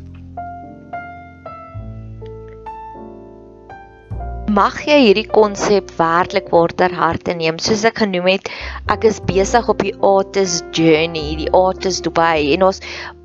Mag 4.59 4.75
jy 4.83 4.97
hierdie 5.05 5.29
konsep 5.31 5.91
werklik 6.01 6.49
waar 6.51 6.73
ter 6.75 6.91
harte 6.99 7.35
neem. 7.37 7.61
Soos 7.63 7.85
ek 7.87 8.01
genoem 8.03 8.27
het, 8.33 8.49
ek 8.91 9.05
is 9.07 9.21
besig 9.29 9.69
op 9.71 9.85
die 9.85 9.93
Artist 10.03 10.67
Journey, 10.75 11.37
die 11.39 11.51
Artist 11.55 12.03
Dubai 12.03 12.57
en 12.57 12.65
ons 12.67 12.81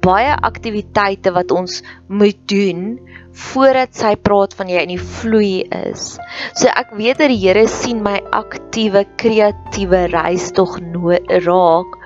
baie 0.06 0.36
aktiwiteite 0.46 1.34
wat 1.34 1.50
ons 1.56 1.80
moet 2.12 2.38
doen 2.52 3.00
voordat 3.48 3.98
sy 3.98 4.14
praat 4.22 4.54
van 4.60 4.70
jy 4.70 4.84
in 4.86 4.94
die 4.94 5.02
vloei 5.02 5.64
is. 5.90 6.20
So 6.60 6.70
ek 6.70 6.94
weet 7.00 7.24
dat 7.24 7.34
die 7.34 7.42
Here 7.42 7.66
sien 7.72 8.04
my 8.06 8.20
aktiewe 8.36 9.08
kreatiewe 9.18 10.06
reis 10.14 10.52
tog 10.54 10.78
nooit 10.86 11.34
raak. 11.48 11.98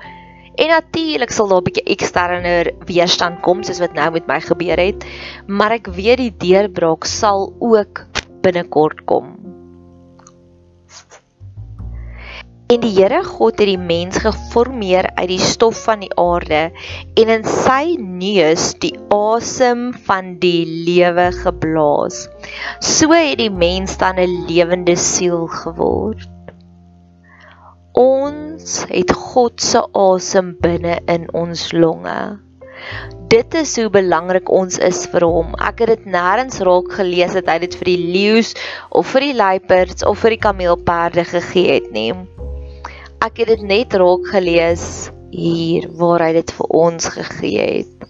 En 0.58 0.72
natuurlik 0.72 1.34
sal 1.34 1.52
daar 1.52 1.60
'n 1.60 1.68
bietjie 1.68 1.90
eksterne 1.92 2.54
weerstand 2.88 3.42
kom 3.44 3.60
soos 3.62 3.82
wat 3.84 3.92
nou 3.92 4.10
met 4.10 4.26
my 4.26 4.40
gebeur 4.40 4.80
het, 4.80 5.04
maar 5.46 5.76
ek 5.76 5.92
weet 5.92 6.18
die 6.18 6.34
deurbraak 6.48 7.04
sal 7.04 7.52
ook 7.60 8.08
binnekort 8.42 9.04
kom. 9.08 9.36
En 12.68 12.82
die 12.82 12.90
Here 12.92 13.22
God 13.24 13.56
het 13.62 13.68
die 13.70 13.80
mens 13.80 14.18
geformeer 14.20 15.06
uit 15.16 15.30
die 15.30 15.40
stof 15.40 15.78
van 15.86 16.02
die 16.04 16.10
aarde 16.20 16.66
en 17.16 17.30
in 17.32 17.46
sy 17.48 17.94
neus 17.96 18.74
die 18.82 18.92
asem 19.14 19.86
van 20.04 20.34
die 20.42 20.66
lewe 20.68 21.30
geblaas. 21.32 22.26
So 22.84 23.08
het 23.16 23.40
die 23.40 23.48
mens 23.48 23.96
dan 23.96 24.20
'n 24.20 24.44
lewende 24.50 24.96
siel 25.00 25.46
geword. 25.46 26.28
Ons 27.96 28.84
het 28.92 29.16
God 29.16 29.60
se 29.60 29.80
asem 29.96 30.52
binne 30.60 31.00
in 31.08 31.24
ons 31.32 31.72
longe. 31.72 32.47
Dit 33.28 33.52
is 33.54 33.74
hoe 33.76 33.90
belangrik 33.92 34.48
ons 34.48 34.78
is 34.80 35.02
vir 35.12 35.26
hom. 35.28 35.52
Ek 35.60 35.82
het 35.82 35.90
dit 35.92 36.06
nêrens 36.14 36.62
raak 36.64 36.94
gelees 36.96 37.34
dat 37.36 37.50
hy 37.52 37.58
dit 37.66 37.74
vir 37.76 37.90
die 37.90 38.04
leeu's 38.14 38.54
of 38.88 39.10
vir 39.12 39.26
die 39.26 39.36
luiperds 39.36 40.06
of 40.08 40.22
vir 40.22 40.36
die 40.36 40.42
kameelperde 40.46 41.26
gegee 41.28 41.74
het 41.74 41.90
nie. 41.92 42.14
Ek 43.20 43.42
het 43.42 43.50
dit 43.52 43.64
net 43.68 43.96
raak 44.00 44.30
gelees 44.32 44.86
hier 45.34 45.90
waar 46.00 46.24
hy 46.24 46.32
dit 46.38 46.54
vir 46.56 46.72
ons 46.80 47.10
gegee 47.18 47.66
het. 47.66 48.08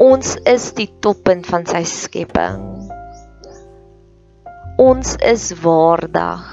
Ons 0.00 0.38
is 0.48 0.70
die 0.78 0.88
toppunt 1.04 1.44
van 1.50 1.66
sy 1.68 1.82
skepping. 1.84 2.62
Ons 4.80 5.12
is 5.20 5.50
waardig. 5.60 6.46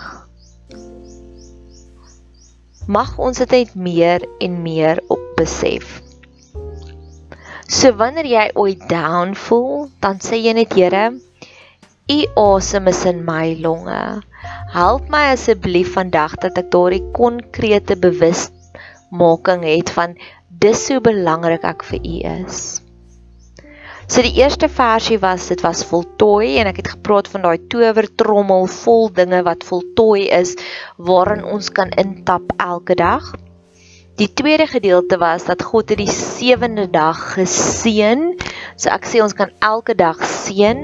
Mag 2.92 3.16
ons 3.24 3.40
dit 3.40 3.56
net 3.56 3.72
meer 3.88 4.28
en 4.44 4.60
meer 4.68 5.00
op 5.08 5.24
besef. 5.40 6.02
So 7.68 7.92
wanneer 8.00 8.28
jy 8.32 8.46
ooit 8.56 8.84
down 8.88 9.34
voel, 9.36 9.90
dan 10.00 10.22
sê 10.24 10.40
jy 10.40 10.54
net 10.56 10.72
Here, 10.78 11.10
U 12.08 12.20
asem 12.40 12.88
is 12.88 13.02
in 13.10 13.26
my 13.28 13.58
longe. 13.60 14.24
Help 14.72 15.10
my 15.12 15.26
asseblief 15.34 15.92
vandag 15.98 16.38
dat 16.40 16.56
ek 16.62 16.70
daardie 16.72 17.04
konkrete 17.18 17.98
bewusmaking 18.00 19.66
het 19.68 19.92
van 19.92 20.16
dis 20.64 20.86
hoe 20.88 21.02
belangrik 21.04 21.68
ek 21.68 21.84
vir 21.90 22.00
U 22.00 22.16
is. 22.32 22.62
So 24.08 24.24
die 24.24 24.38
eerste 24.40 24.70
versie 24.72 25.18
was 25.20 25.50
dit 25.52 25.60
was 25.66 25.84
voltooi 25.90 26.56
en 26.62 26.70
ek 26.72 26.80
het 26.80 26.94
gepraat 26.94 27.28
van 27.34 27.44
daai 27.44 27.68
towertrommel 27.68 28.70
vol 28.78 29.12
dinge 29.12 29.42
wat 29.44 29.68
voltooi 29.68 30.30
is 30.32 30.56
waarin 30.96 31.44
ons 31.44 31.68
kan 31.76 31.92
intap 32.00 32.56
elke 32.56 32.96
dag. 32.96 33.28
Die 34.18 34.34
tweede 34.34 34.66
gedeelte 34.68 35.18
was 35.18 35.46
dat 35.46 35.64
God 35.64 35.90
het 35.90 36.00
die 36.02 36.10
sewende 36.10 36.90
dag 36.90 37.20
geseën. 37.36 38.32
So 38.74 38.90
ek 38.90 39.06
sê 39.06 39.22
ons 39.22 39.36
kan 39.38 39.52
elke 39.62 39.94
dag 39.94 40.18
seën. 40.26 40.80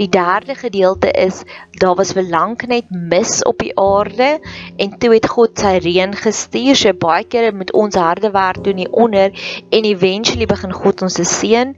Die 0.00 0.08
derde 0.10 0.56
gedeelte 0.58 1.12
is 1.14 1.44
daar 1.78 1.94
was 1.94 2.10
vir 2.16 2.26
lank 2.26 2.64
net 2.66 2.90
mis 2.90 3.38
op 3.46 3.62
die 3.62 3.70
aarde 3.78 4.40
en 4.82 4.98
toe 4.98 5.12
het 5.14 5.28
God 5.30 5.54
sy 5.62 5.76
reën 5.84 6.18
gestuur. 6.18 6.74
So 6.74 6.90
baie 7.06 7.22
kere 7.30 7.54
met 7.54 7.70
ons 7.70 7.94
harde 7.94 8.32
werk 8.34 8.58
doen 8.66 8.82
hier 8.82 8.90
onder 8.90 9.30
en 9.70 9.86
eventually 9.86 10.50
begin 10.50 10.74
God 10.74 11.06
ons 11.06 11.20
se 11.22 11.28
seën 11.36 11.70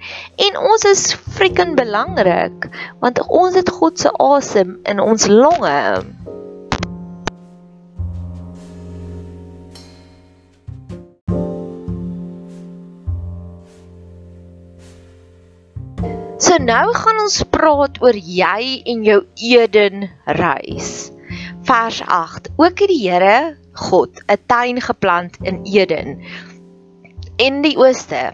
en 0.49 0.61
ons 0.73 0.89
is 0.89 1.05
freaking 1.37 1.77
belangrik 1.77 2.71
want 3.05 3.21
ons 3.29 3.61
het 3.61 3.77
God 3.77 4.01
se 4.01 4.17
asem 4.33 4.79
in 4.89 5.05
ons 5.05 5.29
longe. 5.29 5.77
So 16.39 16.55
nou 16.63 16.93
gaan 16.95 17.19
ons 17.19 17.41
praat 17.51 17.97
oor 17.99 18.15
jy 18.15 18.83
en 18.87 19.01
jou 19.03 19.17
Eden 19.43 20.05
reis. 20.39 21.09
Vers 21.67 21.99
8. 22.07 22.53
Ook 22.55 22.79
het 22.79 22.93
die 22.93 23.01
Here 23.11 23.57
God 23.75 24.23
'n 24.31 24.39
tuin 24.47 24.79
geplant 24.81 25.35
in 25.43 25.65
Eden 25.67 26.23
in 27.43 27.59
die 27.63 27.75
ooste 27.75 28.33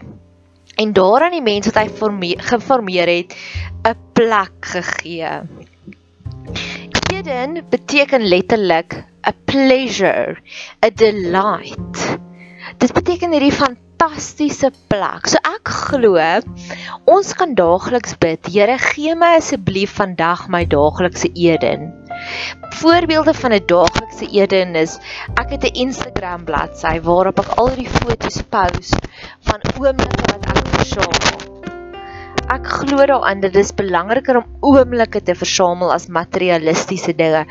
en 0.77 0.93
daar 0.93 1.25
aan 1.25 1.33
die 1.33 1.41
mense 1.41 1.71
wat 1.73 1.81
hy 1.81 2.37
geformeer 2.37 3.09
het 3.09 3.33
'n 3.89 3.97
plek 4.13 4.53
gegee. 4.61 5.41
Eden 7.09 7.65
beteken 7.69 8.21
letterlik 8.21 9.01
a 9.25 9.33
pleasure, 9.45 10.37
a 10.85 10.89
delight. 10.89 12.17
Dit 12.77 12.93
beteken 12.93 13.31
hierdie 13.31 13.55
fantastiese 14.05 14.69
plek. 14.89 15.27
So 15.31 15.39
ek 15.49 15.69
glo 15.89 16.19
ons 17.09 17.31
kan 17.37 17.55
daagliks 17.57 18.13
bid, 18.21 18.45
Here 18.53 18.77
gee 18.77 19.15
my 19.15 19.35
asseblief 19.39 19.95
vandag 19.97 20.45
my 20.49 20.63
daaglikse 20.65 21.31
Eden. 21.33 21.89
Voorbeelde 22.81 23.33
van 23.33 23.53
'n 23.53 23.65
daaglikse 23.65 24.29
Eden 24.29 24.75
is 24.75 24.99
ek 25.41 25.49
het 25.49 25.63
'n 25.63 25.75
Instagram 25.87 26.45
bladsy 26.45 26.99
waarop 27.01 27.39
ek 27.39 27.57
al 27.57 27.75
die 27.75 27.89
foto's 27.89 28.41
post 28.49 28.95
van 29.49 29.59
oomblikke 29.79 30.25
wat 30.31 30.45
ek 30.53 30.67
versamel 30.77 31.54
ek 32.53 32.67
glo 32.69 33.01
daaraan 33.09 33.39
dit 33.41 33.55
is 33.57 33.71
belangriker 33.73 34.37
om 34.37 34.45
oomblikke 34.69 35.21
te 35.25 35.33
versamel 35.37 35.89
as 35.93 36.05
materialistiese 36.13 37.15
dinge, 37.17 37.41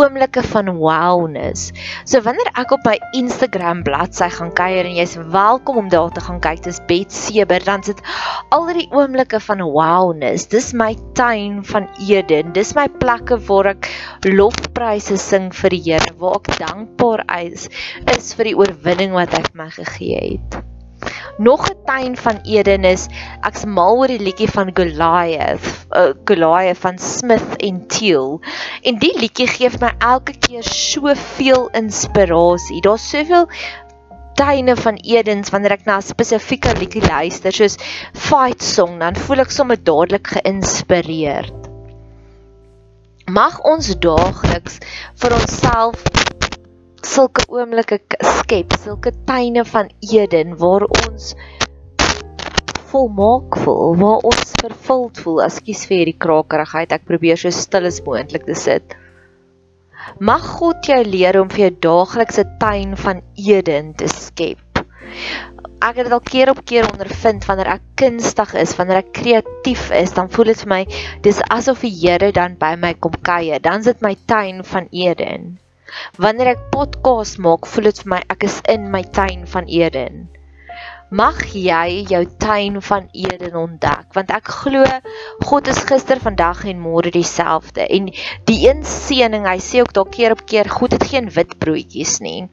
oomblikke 0.00 0.42
van 0.52 0.70
wowness. 0.80 1.68
So 2.08 2.22
wanneer 2.24 2.48
ek 2.60 2.72
op 2.76 2.86
my 2.88 2.96
Instagram 3.18 3.82
bladsy 3.86 4.30
gaan 4.32 4.52
kuier 4.56 4.88
en 4.88 4.96
jy's 4.96 5.16
welkom 5.34 5.82
om 5.82 5.90
daar 5.92 6.14
te 6.16 6.24
gaan 6.24 6.40
kyk, 6.44 6.62
dis 6.64 6.80
Bet 6.88 7.12
Seber, 7.12 7.60
dan 7.64 7.84
sit 7.84 8.00
al 8.54 8.64
die 8.72 8.88
oomblikke 8.94 9.40
van 9.44 9.64
wowness. 9.66 10.48
Dis 10.48 10.72
my 10.72 10.94
tuin 11.18 11.60
van 11.68 11.90
Eden. 12.08 12.54
Dis 12.56 12.72
my 12.78 12.88
plekke 13.02 13.36
waar 13.50 13.74
ek 13.74 13.90
lofpryse 14.24 15.20
sing 15.20 15.52
vir 15.60 15.76
die 15.76 15.84
Here, 15.88 16.16
waar 16.20 16.40
ek 16.40 16.50
dankbaar 16.60 17.24
is, 17.38 17.68
is 18.16 18.34
vir 18.36 18.52
die 18.52 18.58
oorwinning 18.58 19.14
wat 19.16 19.36
hy 19.36 19.44
vir 19.44 19.62
my 19.64 19.70
gegee 19.76 20.24
het. 20.24 20.60
Nog 21.38 21.68
'n 21.70 21.76
tuin 21.84 22.16
van 22.16 22.38
Eden 22.42 22.84
is 22.84 23.06
ek's 23.46 23.64
mal 23.64 23.96
oor 23.96 24.10
die 24.10 24.18
liedjie 24.18 24.50
van 24.50 24.70
Goliath, 24.74 25.68
uh, 25.90 26.10
Goliath 26.24 26.78
van 26.78 26.98
Smith 26.98 27.56
en 27.56 27.86
Teal. 27.86 28.40
En 28.82 28.98
die 28.98 29.14
liedjie 29.18 29.46
gee 29.46 29.70
my 29.80 29.92
elke 29.98 30.34
keer 30.38 30.62
soveel 30.62 31.68
inspirasie. 31.72 32.80
Daar's 32.80 33.08
soveel 33.08 33.46
tuine 34.38 34.76
van 34.76 34.98
Edens 35.02 35.50
wanneer 35.50 35.78
ek 35.78 35.86
na 35.86 35.96
'n 35.98 36.02
spesifieke 36.02 36.74
liedjie 36.78 37.02
luister, 37.02 37.52
soos 37.52 37.78
Fight 38.12 38.62
Song, 38.62 38.98
dan 38.98 39.16
voel 39.16 39.42
ek 39.46 39.50
sommer 39.50 39.78
dadelik 39.82 40.26
geïnspireerd. 40.26 41.66
Mag 43.26 43.60
ons 43.60 43.90
daagliks 43.98 44.78
vir 45.20 45.34
onsself 45.34 46.02
sulke 47.08 47.44
oomblikke 47.48 47.98
skep, 48.40 48.74
sulke 48.82 49.12
tuine 49.28 49.64
van 49.64 49.88
Eden 50.04 50.56
waar 50.60 50.84
ons 51.06 51.32
volmaak 52.90 53.58
voel, 53.64 53.96
waar 54.00 54.24
ons 54.28 54.54
vervuld 54.60 55.20
voel. 55.24 55.42
Ekskuus 55.46 55.84
vir 55.88 56.00
hierdie 56.02 56.16
krakerigheid. 56.24 56.94
Ek 56.96 57.06
probeer 57.08 57.40
so 57.40 57.52
stil 57.54 57.88
as 57.88 58.00
moontlik 58.04 58.46
te 58.48 58.56
sit. 58.58 58.96
Mag 60.24 60.44
God 60.58 60.86
jou 60.88 60.98
leer 61.04 61.36
om 61.40 61.50
vir 61.52 61.66
jou 61.66 61.74
daaglikse 61.88 62.46
tuin 62.62 62.96
van 62.96 63.22
Eden 63.36 63.92
te 63.98 64.08
skep. 64.12 64.82
Ek 65.78 65.94
het 66.00 66.08
dit 66.08 66.14
al 66.14 66.24
keer 66.24 66.50
op 66.50 66.64
keer 66.66 66.88
ondervind 66.88 67.44
wanneer 67.46 67.74
ek 67.76 67.84
kunstig 68.00 68.54
is, 68.58 68.74
wanneer 68.78 69.02
ek 69.04 69.12
kreatief 69.14 69.88
is, 69.94 70.14
dan 70.16 70.30
voel 70.32 70.50
dit 70.52 70.64
vir 70.64 70.72
my 70.72 70.82
dis 71.26 71.38
asof 71.54 71.84
die 71.86 71.94
Here 71.94 72.32
dan 72.34 72.58
by 72.58 72.74
my 72.80 72.94
kom 72.98 73.14
kuier. 73.22 73.62
Dan 73.62 73.84
is 73.84 73.92
dit 73.92 74.04
my 74.04 74.16
tuin 74.26 74.64
van 74.66 74.90
Eden. 74.90 75.56
Wanneer 76.16 76.54
ek 76.54 76.66
podcast 76.74 77.38
maak, 77.42 77.68
voel 77.70 77.90
dit 77.90 78.02
vir 78.02 78.12
my 78.14 78.20
ek 78.34 78.44
is 78.48 78.58
in 78.74 78.90
my 78.92 79.02
tuin 79.18 79.46
van 79.50 79.68
Eden. 79.70 80.26
Mag 81.10 81.38
jy 81.56 82.04
jou 82.10 82.20
tuin 82.36 82.82
van 82.84 83.06
Eden 83.16 83.54
ontdek, 83.56 84.10
want 84.16 84.32
ek 84.34 84.50
glo 84.60 84.84
God 85.48 85.70
is 85.72 85.80
gister, 85.88 86.20
vandag 86.20 86.66
en 86.68 86.82
môre 86.82 87.12
dieselfde. 87.14 87.86
En 87.88 88.10
die 88.50 88.58
een 88.66 88.84
seëning, 88.84 89.48
hy 89.48 89.56
sê 89.64 89.80
ook 89.80 89.94
dalk 89.96 90.12
keer 90.18 90.36
op 90.36 90.44
keer, 90.44 90.68
goed 90.68 90.98
het 90.98 91.08
geen 91.08 91.32
wit 91.32 91.56
broodjies 91.62 92.18
nie. 92.20 92.50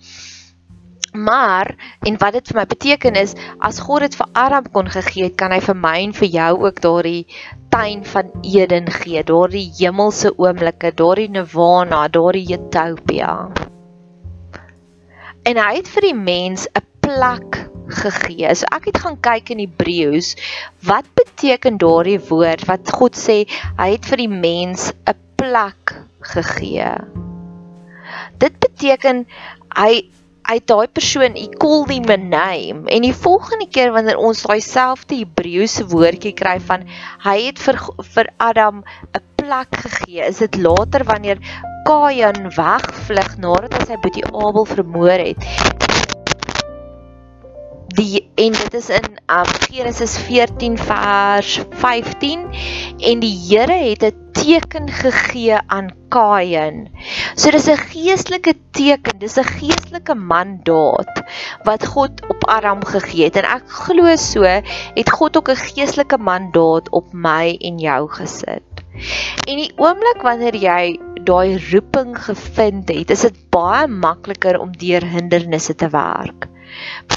Maar 1.16 1.76
en 2.04 2.18
wat 2.20 2.34
dit 2.34 2.48
vir 2.52 2.60
my 2.60 2.66
beteken 2.70 3.16
is, 3.20 3.36
as 3.60 3.80
God 3.80 4.06
dit 4.06 4.16
vir 4.20 4.28
Adam 4.34 4.68
kon 4.72 4.90
gegee 4.92 5.30
het, 5.30 5.38
kan 5.40 5.54
hy 5.56 5.62
vir 5.64 5.78
my 5.80 5.96
en 6.04 6.16
vir 6.18 6.30
jou 6.34 6.52
ook 6.66 6.82
daardie 6.84 7.28
tuin 7.76 8.04
van 8.08 8.32
Eden 8.44 8.92
gee, 8.92 9.24
daardie 9.24 9.68
hemelse 9.80 10.34
oomblikke, 10.38 10.92
daardie 10.96 11.30
nirvana, 11.30 12.08
daardie 12.08 12.48
utopia. 12.58 13.32
En 15.46 15.62
hy 15.62 15.72
het 15.78 15.90
vir 15.96 16.10
die 16.10 16.18
mens 16.18 16.68
'n 16.68 16.84
plek 17.06 17.60
gegee. 17.88 18.56
So 18.56 18.66
ek 18.74 18.90
het 18.90 18.98
gaan 19.04 19.20
kyk 19.20 19.52
in 19.54 19.62
Hebreëus, 19.64 20.36
wat 20.84 21.06
beteken 21.20 21.78
daardie 21.78 22.20
woord 22.30 22.66
wat 22.70 22.92
God 22.92 23.16
sê 23.20 23.44
hy 23.78 23.92
het 23.92 24.06
vir 24.10 24.24
die 24.24 24.32
mens 24.32 24.92
'n 25.06 25.16
plek 25.36 25.96
gegee. 26.34 26.92
Dit 28.40 28.60
beteken 28.60 29.26
hy 29.76 30.10
uit 30.46 30.66
daai 30.70 30.88
persoon 30.88 31.38
he 31.40 31.48
called 31.62 31.90
him 31.90 32.10
a 32.10 32.18
name 32.18 32.90
en 32.96 33.06
die 33.06 33.14
volgende 33.26 33.68
keer 33.78 33.94
wanneer 33.96 34.20
ons 34.22 34.44
daai 34.46 34.62
selfde 34.62 35.18
Hebreëse 35.22 35.88
woordjie 35.94 36.36
kry 36.38 36.58
van 36.70 36.86
hy 37.26 37.38
het 37.48 37.62
vir 37.66 37.80
vir 38.18 38.30
Adam 38.50 38.84
'n 39.18 39.24
plek 39.42 39.80
gegee 39.86 40.28
is 40.30 40.44
dit 40.44 40.60
later 40.68 41.06
wanneer 41.12 41.42
Kain 41.86 42.50
wegvlug 42.58 43.38
nadat 43.38 43.78
hy 43.78 43.86
sy 43.92 43.98
boetie 44.02 44.26
Abel 44.34 44.66
vermoor 44.66 45.26
het 45.30 45.50
die 47.96 48.22
en 48.36 48.56
dit 48.56 48.74
is 48.74 48.90
in 48.90 49.08
um, 49.32 49.52
Genesis 49.70 50.18
14 50.28 50.78
vers 50.78 51.60
15 51.80 52.46
en 53.00 53.24
die 53.24 53.36
Here 53.48 53.78
het 53.90 54.04
'n 54.04 54.26
teken 54.36 54.90
gegee 54.92 55.58
aan 55.68 55.94
Kain. 56.10 56.90
So 57.36 57.52
dis 57.52 57.68
'n 57.68 57.78
geestelike 57.78 58.54
teken, 58.72 59.20
dis 59.20 59.38
'n 59.38 59.44
geestelike 59.44 60.16
mandaat 60.16 61.24
wat 61.64 61.86
God 61.86 62.12
op 62.28 62.46
Adam 62.48 62.86
gegee 62.86 63.24
het 63.24 63.36
en 63.36 63.48
ek 63.58 63.64
glo 63.68 64.16
so 64.16 64.44
het 64.44 65.10
God 65.12 65.38
ook 65.38 65.50
'n 65.50 65.56
geestelike 65.56 66.18
mandaat 66.18 66.90
op 66.90 67.14
my 67.14 67.58
en 67.60 67.80
jou 67.80 68.10
gesit. 68.10 68.68
En 69.48 69.56
die 69.56 69.72
oomblik 69.76 70.22
wanneer 70.22 70.56
jy 70.56 71.00
daai 71.26 71.58
roeping 71.72 72.14
gevind 72.18 72.90
het, 72.94 73.12
is 73.14 73.26
dit 73.28 73.40
baie 73.54 73.88
makliker 73.90 74.60
om 74.62 74.74
deur 74.78 75.06
hindernisse 75.06 75.76
te 75.76 75.90
werk. 75.94 76.48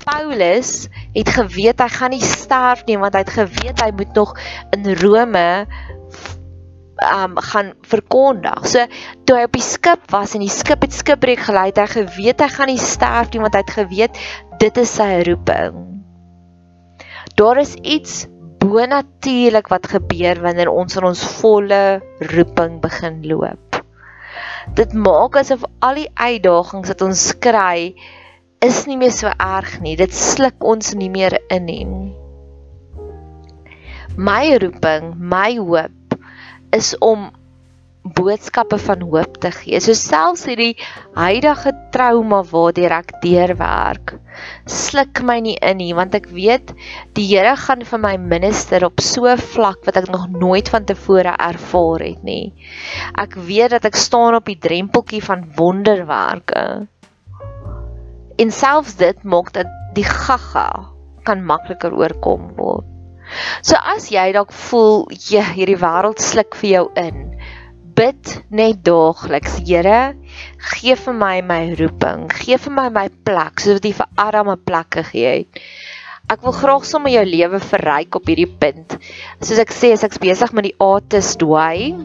Paulus 0.05 0.88
het 1.14 1.31
geweet 1.35 1.81
hy 1.83 1.88
gaan 1.92 2.12
nie 2.14 2.25
sterf 2.25 2.85
nie 2.87 2.99
want 3.01 3.16
hy 3.16 3.25
het 3.25 3.35
geweet 3.35 3.81
hy 3.83 3.90
moet 3.97 4.12
nog 4.16 4.35
in 4.77 4.87
Rome 5.01 5.66
um 6.99 7.37
gaan 7.51 7.73
verkondig. 7.87 8.66
So 8.66 8.87
toe 9.25 9.38
hy 9.38 9.44
op 9.49 9.55
die 9.57 9.64
skip 9.64 10.09
was 10.14 10.35
en 10.35 10.44
die 10.44 10.53
skip 10.53 10.83
het 10.87 10.94
skipbreek 10.94 11.44
gelei, 11.47 11.71
hy 11.75 11.87
geweet 11.92 12.42
hy 12.42 12.51
gaan 12.55 12.73
nie 12.73 12.81
sterf 12.83 13.33
nie 13.33 13.42
want 13.44 13.55
hy 13.57 13.62
het 13.64 13.77
geweet 13.77 14.18
dit 14.62 14.83
is 14.83 14.97
sy 14.99 15.23
roeping. 15.29 15.85
Daar 17.38 17.61
is 17.62 17.77
iets 17.87 18.27
bonatuurlik 18.59 19.71
wat 19.71 19.87
gebeur 19.87 20.40
wanneer 20.42 20.71
ons 20.73 20.99
in 20.99 21.07
ons 21.07 21.23
volle 21.38 21.83
roeping 22.35 22.81
begin 22.83 23.23
loop. 23.31 23.67
Dit 24.74 24.92
maak 24.92 25.37
asof 25.37 25.64
al 25.78 25.94
die 26.02 26.11
uitdagings 26.14 26.88
wat 26.92 27.02
ons 27.02 27.24
kry 27.38 27.94
is 28.64 28.85
nie 28.90 28.98
meer 29.00 29.14
so 29.14 29.31
erg 29.31 29.78
nie. 29.81 29.96
Dit 29.96 30.14
sluk 30.14 30.64
ons 30.64 30.94
nie 30.98 31.11
meer 31.11 31.38
in 31.54 31.64
nie. 31.68 31.85
My 34.18 34.57
roeping, 34.59 35.14
my 35.16 35.54
hoop 35.57 36.18
is 36.74 36.92
om 36.98 37.31
boodskappe 38.14 38.79
van 38.83 39.03
hoop 39.11 39.38
te 39.42 39.51
gee. 39.55 39.81
So 39.81 39.94
selfs 39.97 40.47
hierdie 40.49 40.75
huidige 41.16 41.73
trauma 41.94 42.42
waardeur 42.51 42.94
ek 42.99 43.14
deurwerk, 43.23 44.14
sluk 44.71 45.23
my 45.27 45.38
nie 45.44 45.57
in 45.64 45.81
nie 45.83 45.94
want 45.97 46.14
ek 46.18 46.29
weet 46.35 46.75
die 47.18 47.27
Here 47.29 47.55
gaan 47.61 47.85
vir 47.85 48.03
my 48.03 48.14
minister 48.16 48.87
op 48.87 49.01
so 49.05 49.27
'n 49.27 49.38
vlak 49.55 49.85
wat 49.87 49.97
ek 49.97 50.11
nog 50.11 50.29
nooit 50.31 50.68
van 50.68 50.85
tevore 50.85 51.35
ervaar 51.37 52.05
het 52.07 52.23
nie. 52.23 52.53
Ek 53.14 53.35
weet 53.35 53.71
dat 53.71 53.85
ek 53.85 53.97
staan 53.97 54.35
op 54.35 54.47
die 54.47 54.59
drempeltjie 54.59 55.23
van 55.23 55.49
wonderwerke. 55.57 56.87
En 58.38 58.51
selfs 58.51 58.94
dit 58.97 59.25
maak 59.25 59.53
dat 59.53 59.66
die 59.94 60.05
gaga 60.05 60.88
kan 61.25 61.44
makliker 61.44 61.92
oorkom 61.92 62.55
word. 62.57 62.87
So 63.62 63.77
as 63.77 64.09
jy 64.12 64.31
dalk 64.33 64.53
voel 64.68 65.07
jy 65.29 65.42
hierdie 65.59 65.79
wêreld 65.81 66.23
sluk 66.23 66.57
vir 66.61 66.71
jou 66.71 66.85
in, 66.97 67.18
bid 67.98 68.34
net 68.54 68.84
daagliks, 68.87 69.56
Here, 69.66 70.14
gee 70.70 70.94
vir 70.94 71.16
my 71.18 71.40
my 71.42 71.62
roeping, 71.80 72.28
gee 72.30 72.58
vir 72.62 72.74
my 72.76 72.87
my 72.94 73.08
plek 73.26 73.58
soos 73.64 73.80
wat 73.80 73.88
jy 73.88 73.94
vir 73.98 74.08
Adam 74.26 74.52
'n 74.54 74.62
plek 74.70 75.00
gegee 75.00 75.32
het. 75.40 75.62
Ek 76.30 76.44
wil 76.44 76.54
graag 76.54 76.84
sommer 76.84 77.11
jou 77.11 77.24
lewe 77.24 77.58
verryk 77.58 78.14
op 78.14 78.30
hierdie 78.30 78.52
punt. 78.62 78.98
Soos 79.40 79.58
ek 79.58 79.74
sê, 79.74 79.92
as 79.96 80.04
ek 80.04 80.20
besig 80.22 80.52
met 80.52 80.70
die 80.70 80.76
Artist 80.78 81.42
Way 81.42 81.96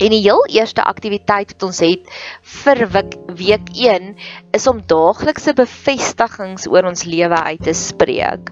En 0.00 0.14
die 0.14 0.22
heel 0.24 0.46
eerste 0.48 0.80
aktiwiteit 0.88 1.50
wat 1.52 1.64
ons 1.66 1.78
het 1.84 2.06
vir 2.62 2.78
week 3.36 3.66
1 3.76 4.14
is 4.56 4.66
om 4.70 4.80
daaglikse 4.88 5.52
bevestigings 5.58 6.64
oor 6.72 6.88
ons 6.88 7.04
lewe 7.04 7.40
uit 7.50 7.60
te 7.68 7.74
spreek. 7.76 8.48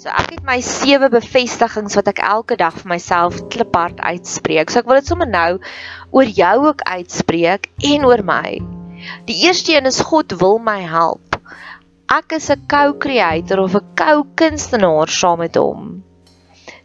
So 0.00 0.08
ek 0.08 0.30
het 0.32 0.44
my 0.48 0.54
sewe 0.64 1.10
bevestigings 1.12 1.92
wat 1.98 2.06
ek 2.08 2.22
elke 2.24 2.56
dag 2.56 2.72
vir 2.72 2.88
myself 2.94 3.34
kliphard 3.52 3.98
uitspreek. 4.00 4.72
So 4.72 4.80
ek 4.80 4.86
wil 4.88 4.96
dit 4.96 5.10
sommer 5.10 5.28
nou 5.28 5.58
oor 6.16 6.30
jou 6.38 6.54
ook 6.70 6.80
uitspreek 6.88 7.68
en 7.90 8.06
oor 8.08 8.22
my. 8.24 8.54
Die 9.28 9.36
eerste 9.44 9.76
een 9.76 9.90
is 9.90 10.00
God 10.08 10.32
wil 10.40 10.56
my 10.56 10.78
help. 10.88 11.36
Ek 12.16 12.32
is 12.38 12.48
'n 12.48 12.64
co-creator 12.64 13.60
of 13.60 13.76
'n 13.76 13.92
co-kunstenaar 14.00 15.12
saam 15.20 15.44
met 15.44 15.60
hom. 15.60 16.02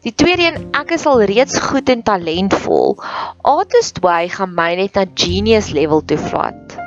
Die 0.03 0.11
tweede 0.11 0.51
een, 0.51 0.59
ek 0.75 0.91
is 0.99 1.07
al 1.07 1.23
reeds 1.23 1.59
goed 1.71 1.87
en 1.89 2.03
talentvol. 2.03 2.99
Artist 3.41 4.03
Way 4.03 4.27
gaan 4.27 4.55
my 4.59 4.75
net 4.75 4.99
na 4.99 5.05
genius 5.15 5.71
level 5.71 6.03
toe 6.03 6.19
vat. 6.19 6.84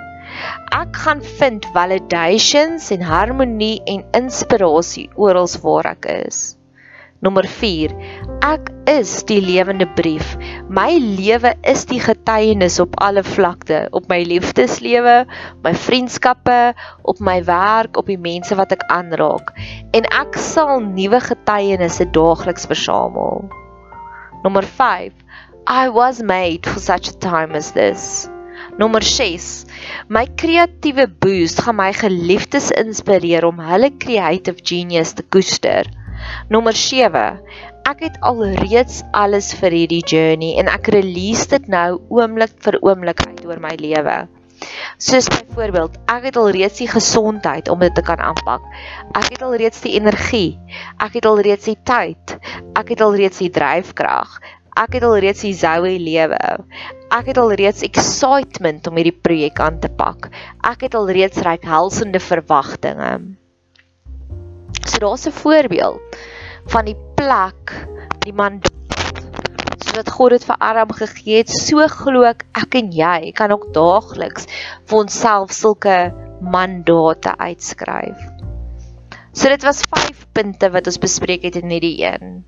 Ek 0.75 0.97
gaan 1.01 1.23
vind 1.39 1.65
validations 1.73 2.91
en 2.93 3.03
harmonie 3.09 3.79
en 3.89 4.05
inspirasie 4.13 5.07
oral 5.17 5.49
waar 5.63 5.95
ek 5.95 6.09
is. 6.13 6.59
Nommer 7.25 7.49
4. 7.51 7.95
Ek 8.47 8.69
is 8.87 9.11
die 9.27 9.41
lewende 9.43 9.89
brief. 9.99 10.37
My 10.71 11.01
lewe 11.01 11.55
is 11.67 11.83
die 11.89 11.99
getuienis 12.05 12.77
op 12.85 12.95
alle 13.03 13.25
vlakte, 13.27 13.89
op 13.97 14.07
my 14.13 14.21
liefdeslewe, 14.29 15.25
my 15.65 15.75
vriendskappe, 15.89 16.61
op 17.03 17.19
my 17.19 17.41
werk, 17.49 17.97
op 17.97 18.07
die 18.13 18.21
mense 18.21 18.55
wat 18.61 18.77
ek 18.77 18.87
aanraak. 18.93 19.51
En 19.97 20.07
ek 20.15 20.39
sal 20.39 20.85
nuwe 20.85 21.25
getuienisse 21.27 22.07
daagliks 22.15 22.69
versamel. 22.71 23.49
Nommer 24.45 24.69
5. 24.79 25.13
I 25.67 25.89
was 25.89 26.23
made 26.23 26.69
for 26.69 26.79
such 26.79 27.09
a 27.09 27.19
time 27.19 27.57
as 27.57 27.73
this. 27.73 28.29
Nommer 28.79 29.03
6. 29.03 29.67
My 30.07 30.23
kreatiewe 30.39 31.09
boost 31.11 31.65
gaan 31.67 31.81
my 31.81 31.89
geliefdes 31.99 32.69
inspireer 32.79 33.43
om 33.49 33.59
hulle 33.59 33.89
creative 34.05 34.63
genius 34.63 35.17
te 35.19 35.25
koester. 35.35 35.89
Nommer 36.47 36.79
7. 36.79 37.25
Ek 37.91 38.05
het 38.07 38.21
alreeds 38.31 39.01
alles 39.19 39.51
vir 39.59 39.75
hierdie 39.81 40.05
journey 40.07 40.55
en 40.63 40.71
ek 40.71 40.93
release 40.95 41.51
dit 41.51 41.67
nou 41.75 41.99
oomblik 42.07 42.55
vir 42.63 42.79
oomblik 42.87 43.25
uit 43.27 43.43
oor 43.51 43.59
my 43.67 43.75
lewe. 43.83 44.19
Soos 45.03 45.27
byvoorbeeld, 45.31 45.99
ek 46.11 46.31
het 46.31 46.39
alreeds 46.39 46.79
die 46.79 46.89
gesondheid 46.91 47.69
om 47.71 47.83
dit 47.83 47.95
te 47.99 48.03
kan 48.07 48.23
aanpak. 48.23 48.63
Ek 49.19 49.27
het 49.35 49.43
alreeds 49.47 49.83
die 49.83 49.97
energie. 49.99 50.55
Ek 51.03 51.19
het 51.19 51.27
alreeds 51.27 51.67
die 51.67 51.79
tyd. 51.83 52.39
Ek 52.79 52.95
het 52.95 53.03
alreeds 53.03 53.43
die 53.43 53.51
dryfkrag. 53.55 54.39
Ek 54.79 54.95
het 54.95 55.03
alreeds 55.03 55.43
die 55.43 55.57
zoue 55.59 55.97
lewe. 55.99 56.39
Ek 57.11 57.31
het 57.33 57.39
alreeds 57.41 57.83
excitement 57.83 58.87
om 58.87 58.99
hierdie 59.01 59.17
projek 59.27 59.59
aan 59.65 59.81
te 59.83 59.91
pak. 59.91 60.29
Ek 60.63 60.85
het 60.87 60.95
alreeds 60.95 61.41
ryk 61.43 61.65
helsende 61.67 62.21
verwagtinge. 62.23 63.11
So 64.87 65.01
daar's 65.03 65.27
'n 65.27 65.35
voorbeeld 65.35 66.19
van 66.71 66.85
die 66.85 66.97
plek, 67.19 67.75
die 68.23 68.33
mandaat. 68.33 68.71
Sodat 69.83 70.11
God 70.11 70.31
dit 70.31 70.45
vir 70.45 70.57
Aram 70.59 70.93
gegee 70.93 71.37
het, 71.43 71.51
so 71.51 71.83
glo 71.89 72.23
ek 72.23 72.45
ek 72.55 72.75
en 72.75 72.93
jy 72.93 73.33
kan 73.33 73.51
ook 73.51 73.73
daagliks 73.75 74.47
vir 74.87 74.99
onsself 74.99 75.51
sulke 75.51 76.13
mandate 76.41 77.35
uitskryf. 77.39 78.19
So 79.33 79.49
dit 79.49 79.63
was 79.63 79.83
5 79.91 80.27
punte 80.33 80.71
wat 80.71 80.87
ons 80.87 80.99
bespreek 80.99 81.43
het 81.43 81.57
in 81.57 81.71
hierdie 81.71 81.99
een. 82.05 82.45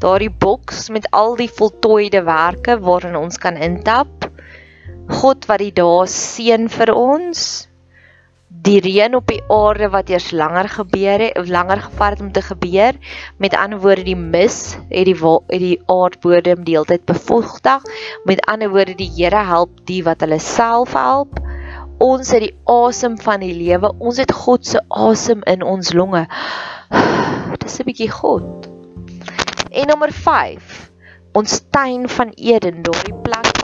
Daardie 0.00 0.30
boks 0.32 0.88
met 0.88 1.08
al 1.12 1.34
die 1.36 1.50
voltooide 1.52 2.22
werke 2.24 2.78
waarin 2.80 3.18
ons 3.18 3.36
kan 3.38 3.56
intap. 3.56 4.28
God 5.20 5.44
wat 5.50 5.60
die 5.60 5.74
dae 5.76 6.06
seën 6.08 6.70
vir 6.72 6.94
ons 6.96 7.42
die 8.50 8.80
reën 8.82 9.14
op 9.14 9.28
die 9.30 9.42
aarde 9.52 9.90
wat 9.92 10.08
eers 10.10 10.30
langer 10.34 10.66
gebeur 10.68 11.22
het 11.22 11.48
langer 11.48 11.84
gevat 11.84 12.16
het 12.16 12.20
om 12.20 12.32
te 12.32 12.42
gebeur. 12.42 12.96
Met 13.36 13.54
ander 13.54 13.78
woorde 13.84 14.02
die 14.08 14.16
mis 14.16 14.74
het 14.88 15.06
die 15.06 15.16
het 15.20 15.60
die 15.60 15.78
aardbodem 15.86 16.64
deeltyd 16.64 17.04
bevochtig. 17.04 17.84
Met 18.24 18.40
ander 18.46 18.70
woorde 18.70 18.94
die 18.94 19.10
Here 19.16 19.44
help 19.44 19.84
die 19.84 20.02
wat 20.04 20.20
hulle 20.20 20.40
self 20.40 20.92
help. 20.92 21.38
Ons 21.98 22.32
het 22.32 22.48
die 22.48 22.54
asem 22.64 23.20
van 23.20 23.40
die 23.40 23.54
lewe. 23.54 23.92
Ons 23.98 24.18
het 24.18 24.32
God 24.32 24.66
se 24.66 24.80
asem 24.88 25.44
in 25.44 25.62
ons 25.62 25.92
longe. 25.92 26.26
Dis 27.60 27.80
'n 27.80 27.84
bietjie 27.84 28.10
God. 28.10 28.69
En 29.70 29.86
nommer 29.86 30.12
5. 30.12 30.90
Ons 31.32 31.60
tuin 31.70 32.08
van 32.08 32.28
Eden, 32.34 32.82
daardie 32.82 33.14
plek 33.14 33.60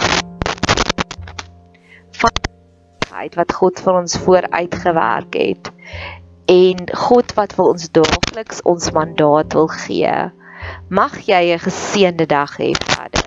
uit 3.17 3.35
wat 3.35 3.53
God 3.57 3.81
vir 3.81 3.97
ons 3.97 4.17
vooruitgewerk 4.27 5.39
het 5.41 5.71
en 6.53 6.83
God 7.09 7.33
wat 7.39 7.55
vir 7.57 7.71
ons 7.73 7.89
daagliks 7.99 8.61
ons 8.73 8.91
mandaat 8.95 9.57
wil 9.57 9.71
gee. 9.73 10.17
Mag 10.89 11.17
jy 11.31 11.43
'n 11.55 11.65
geseënde 11.67 12.27
dag 12.27 12.53
hê 12.61 12.71
verder. 12.87 13.26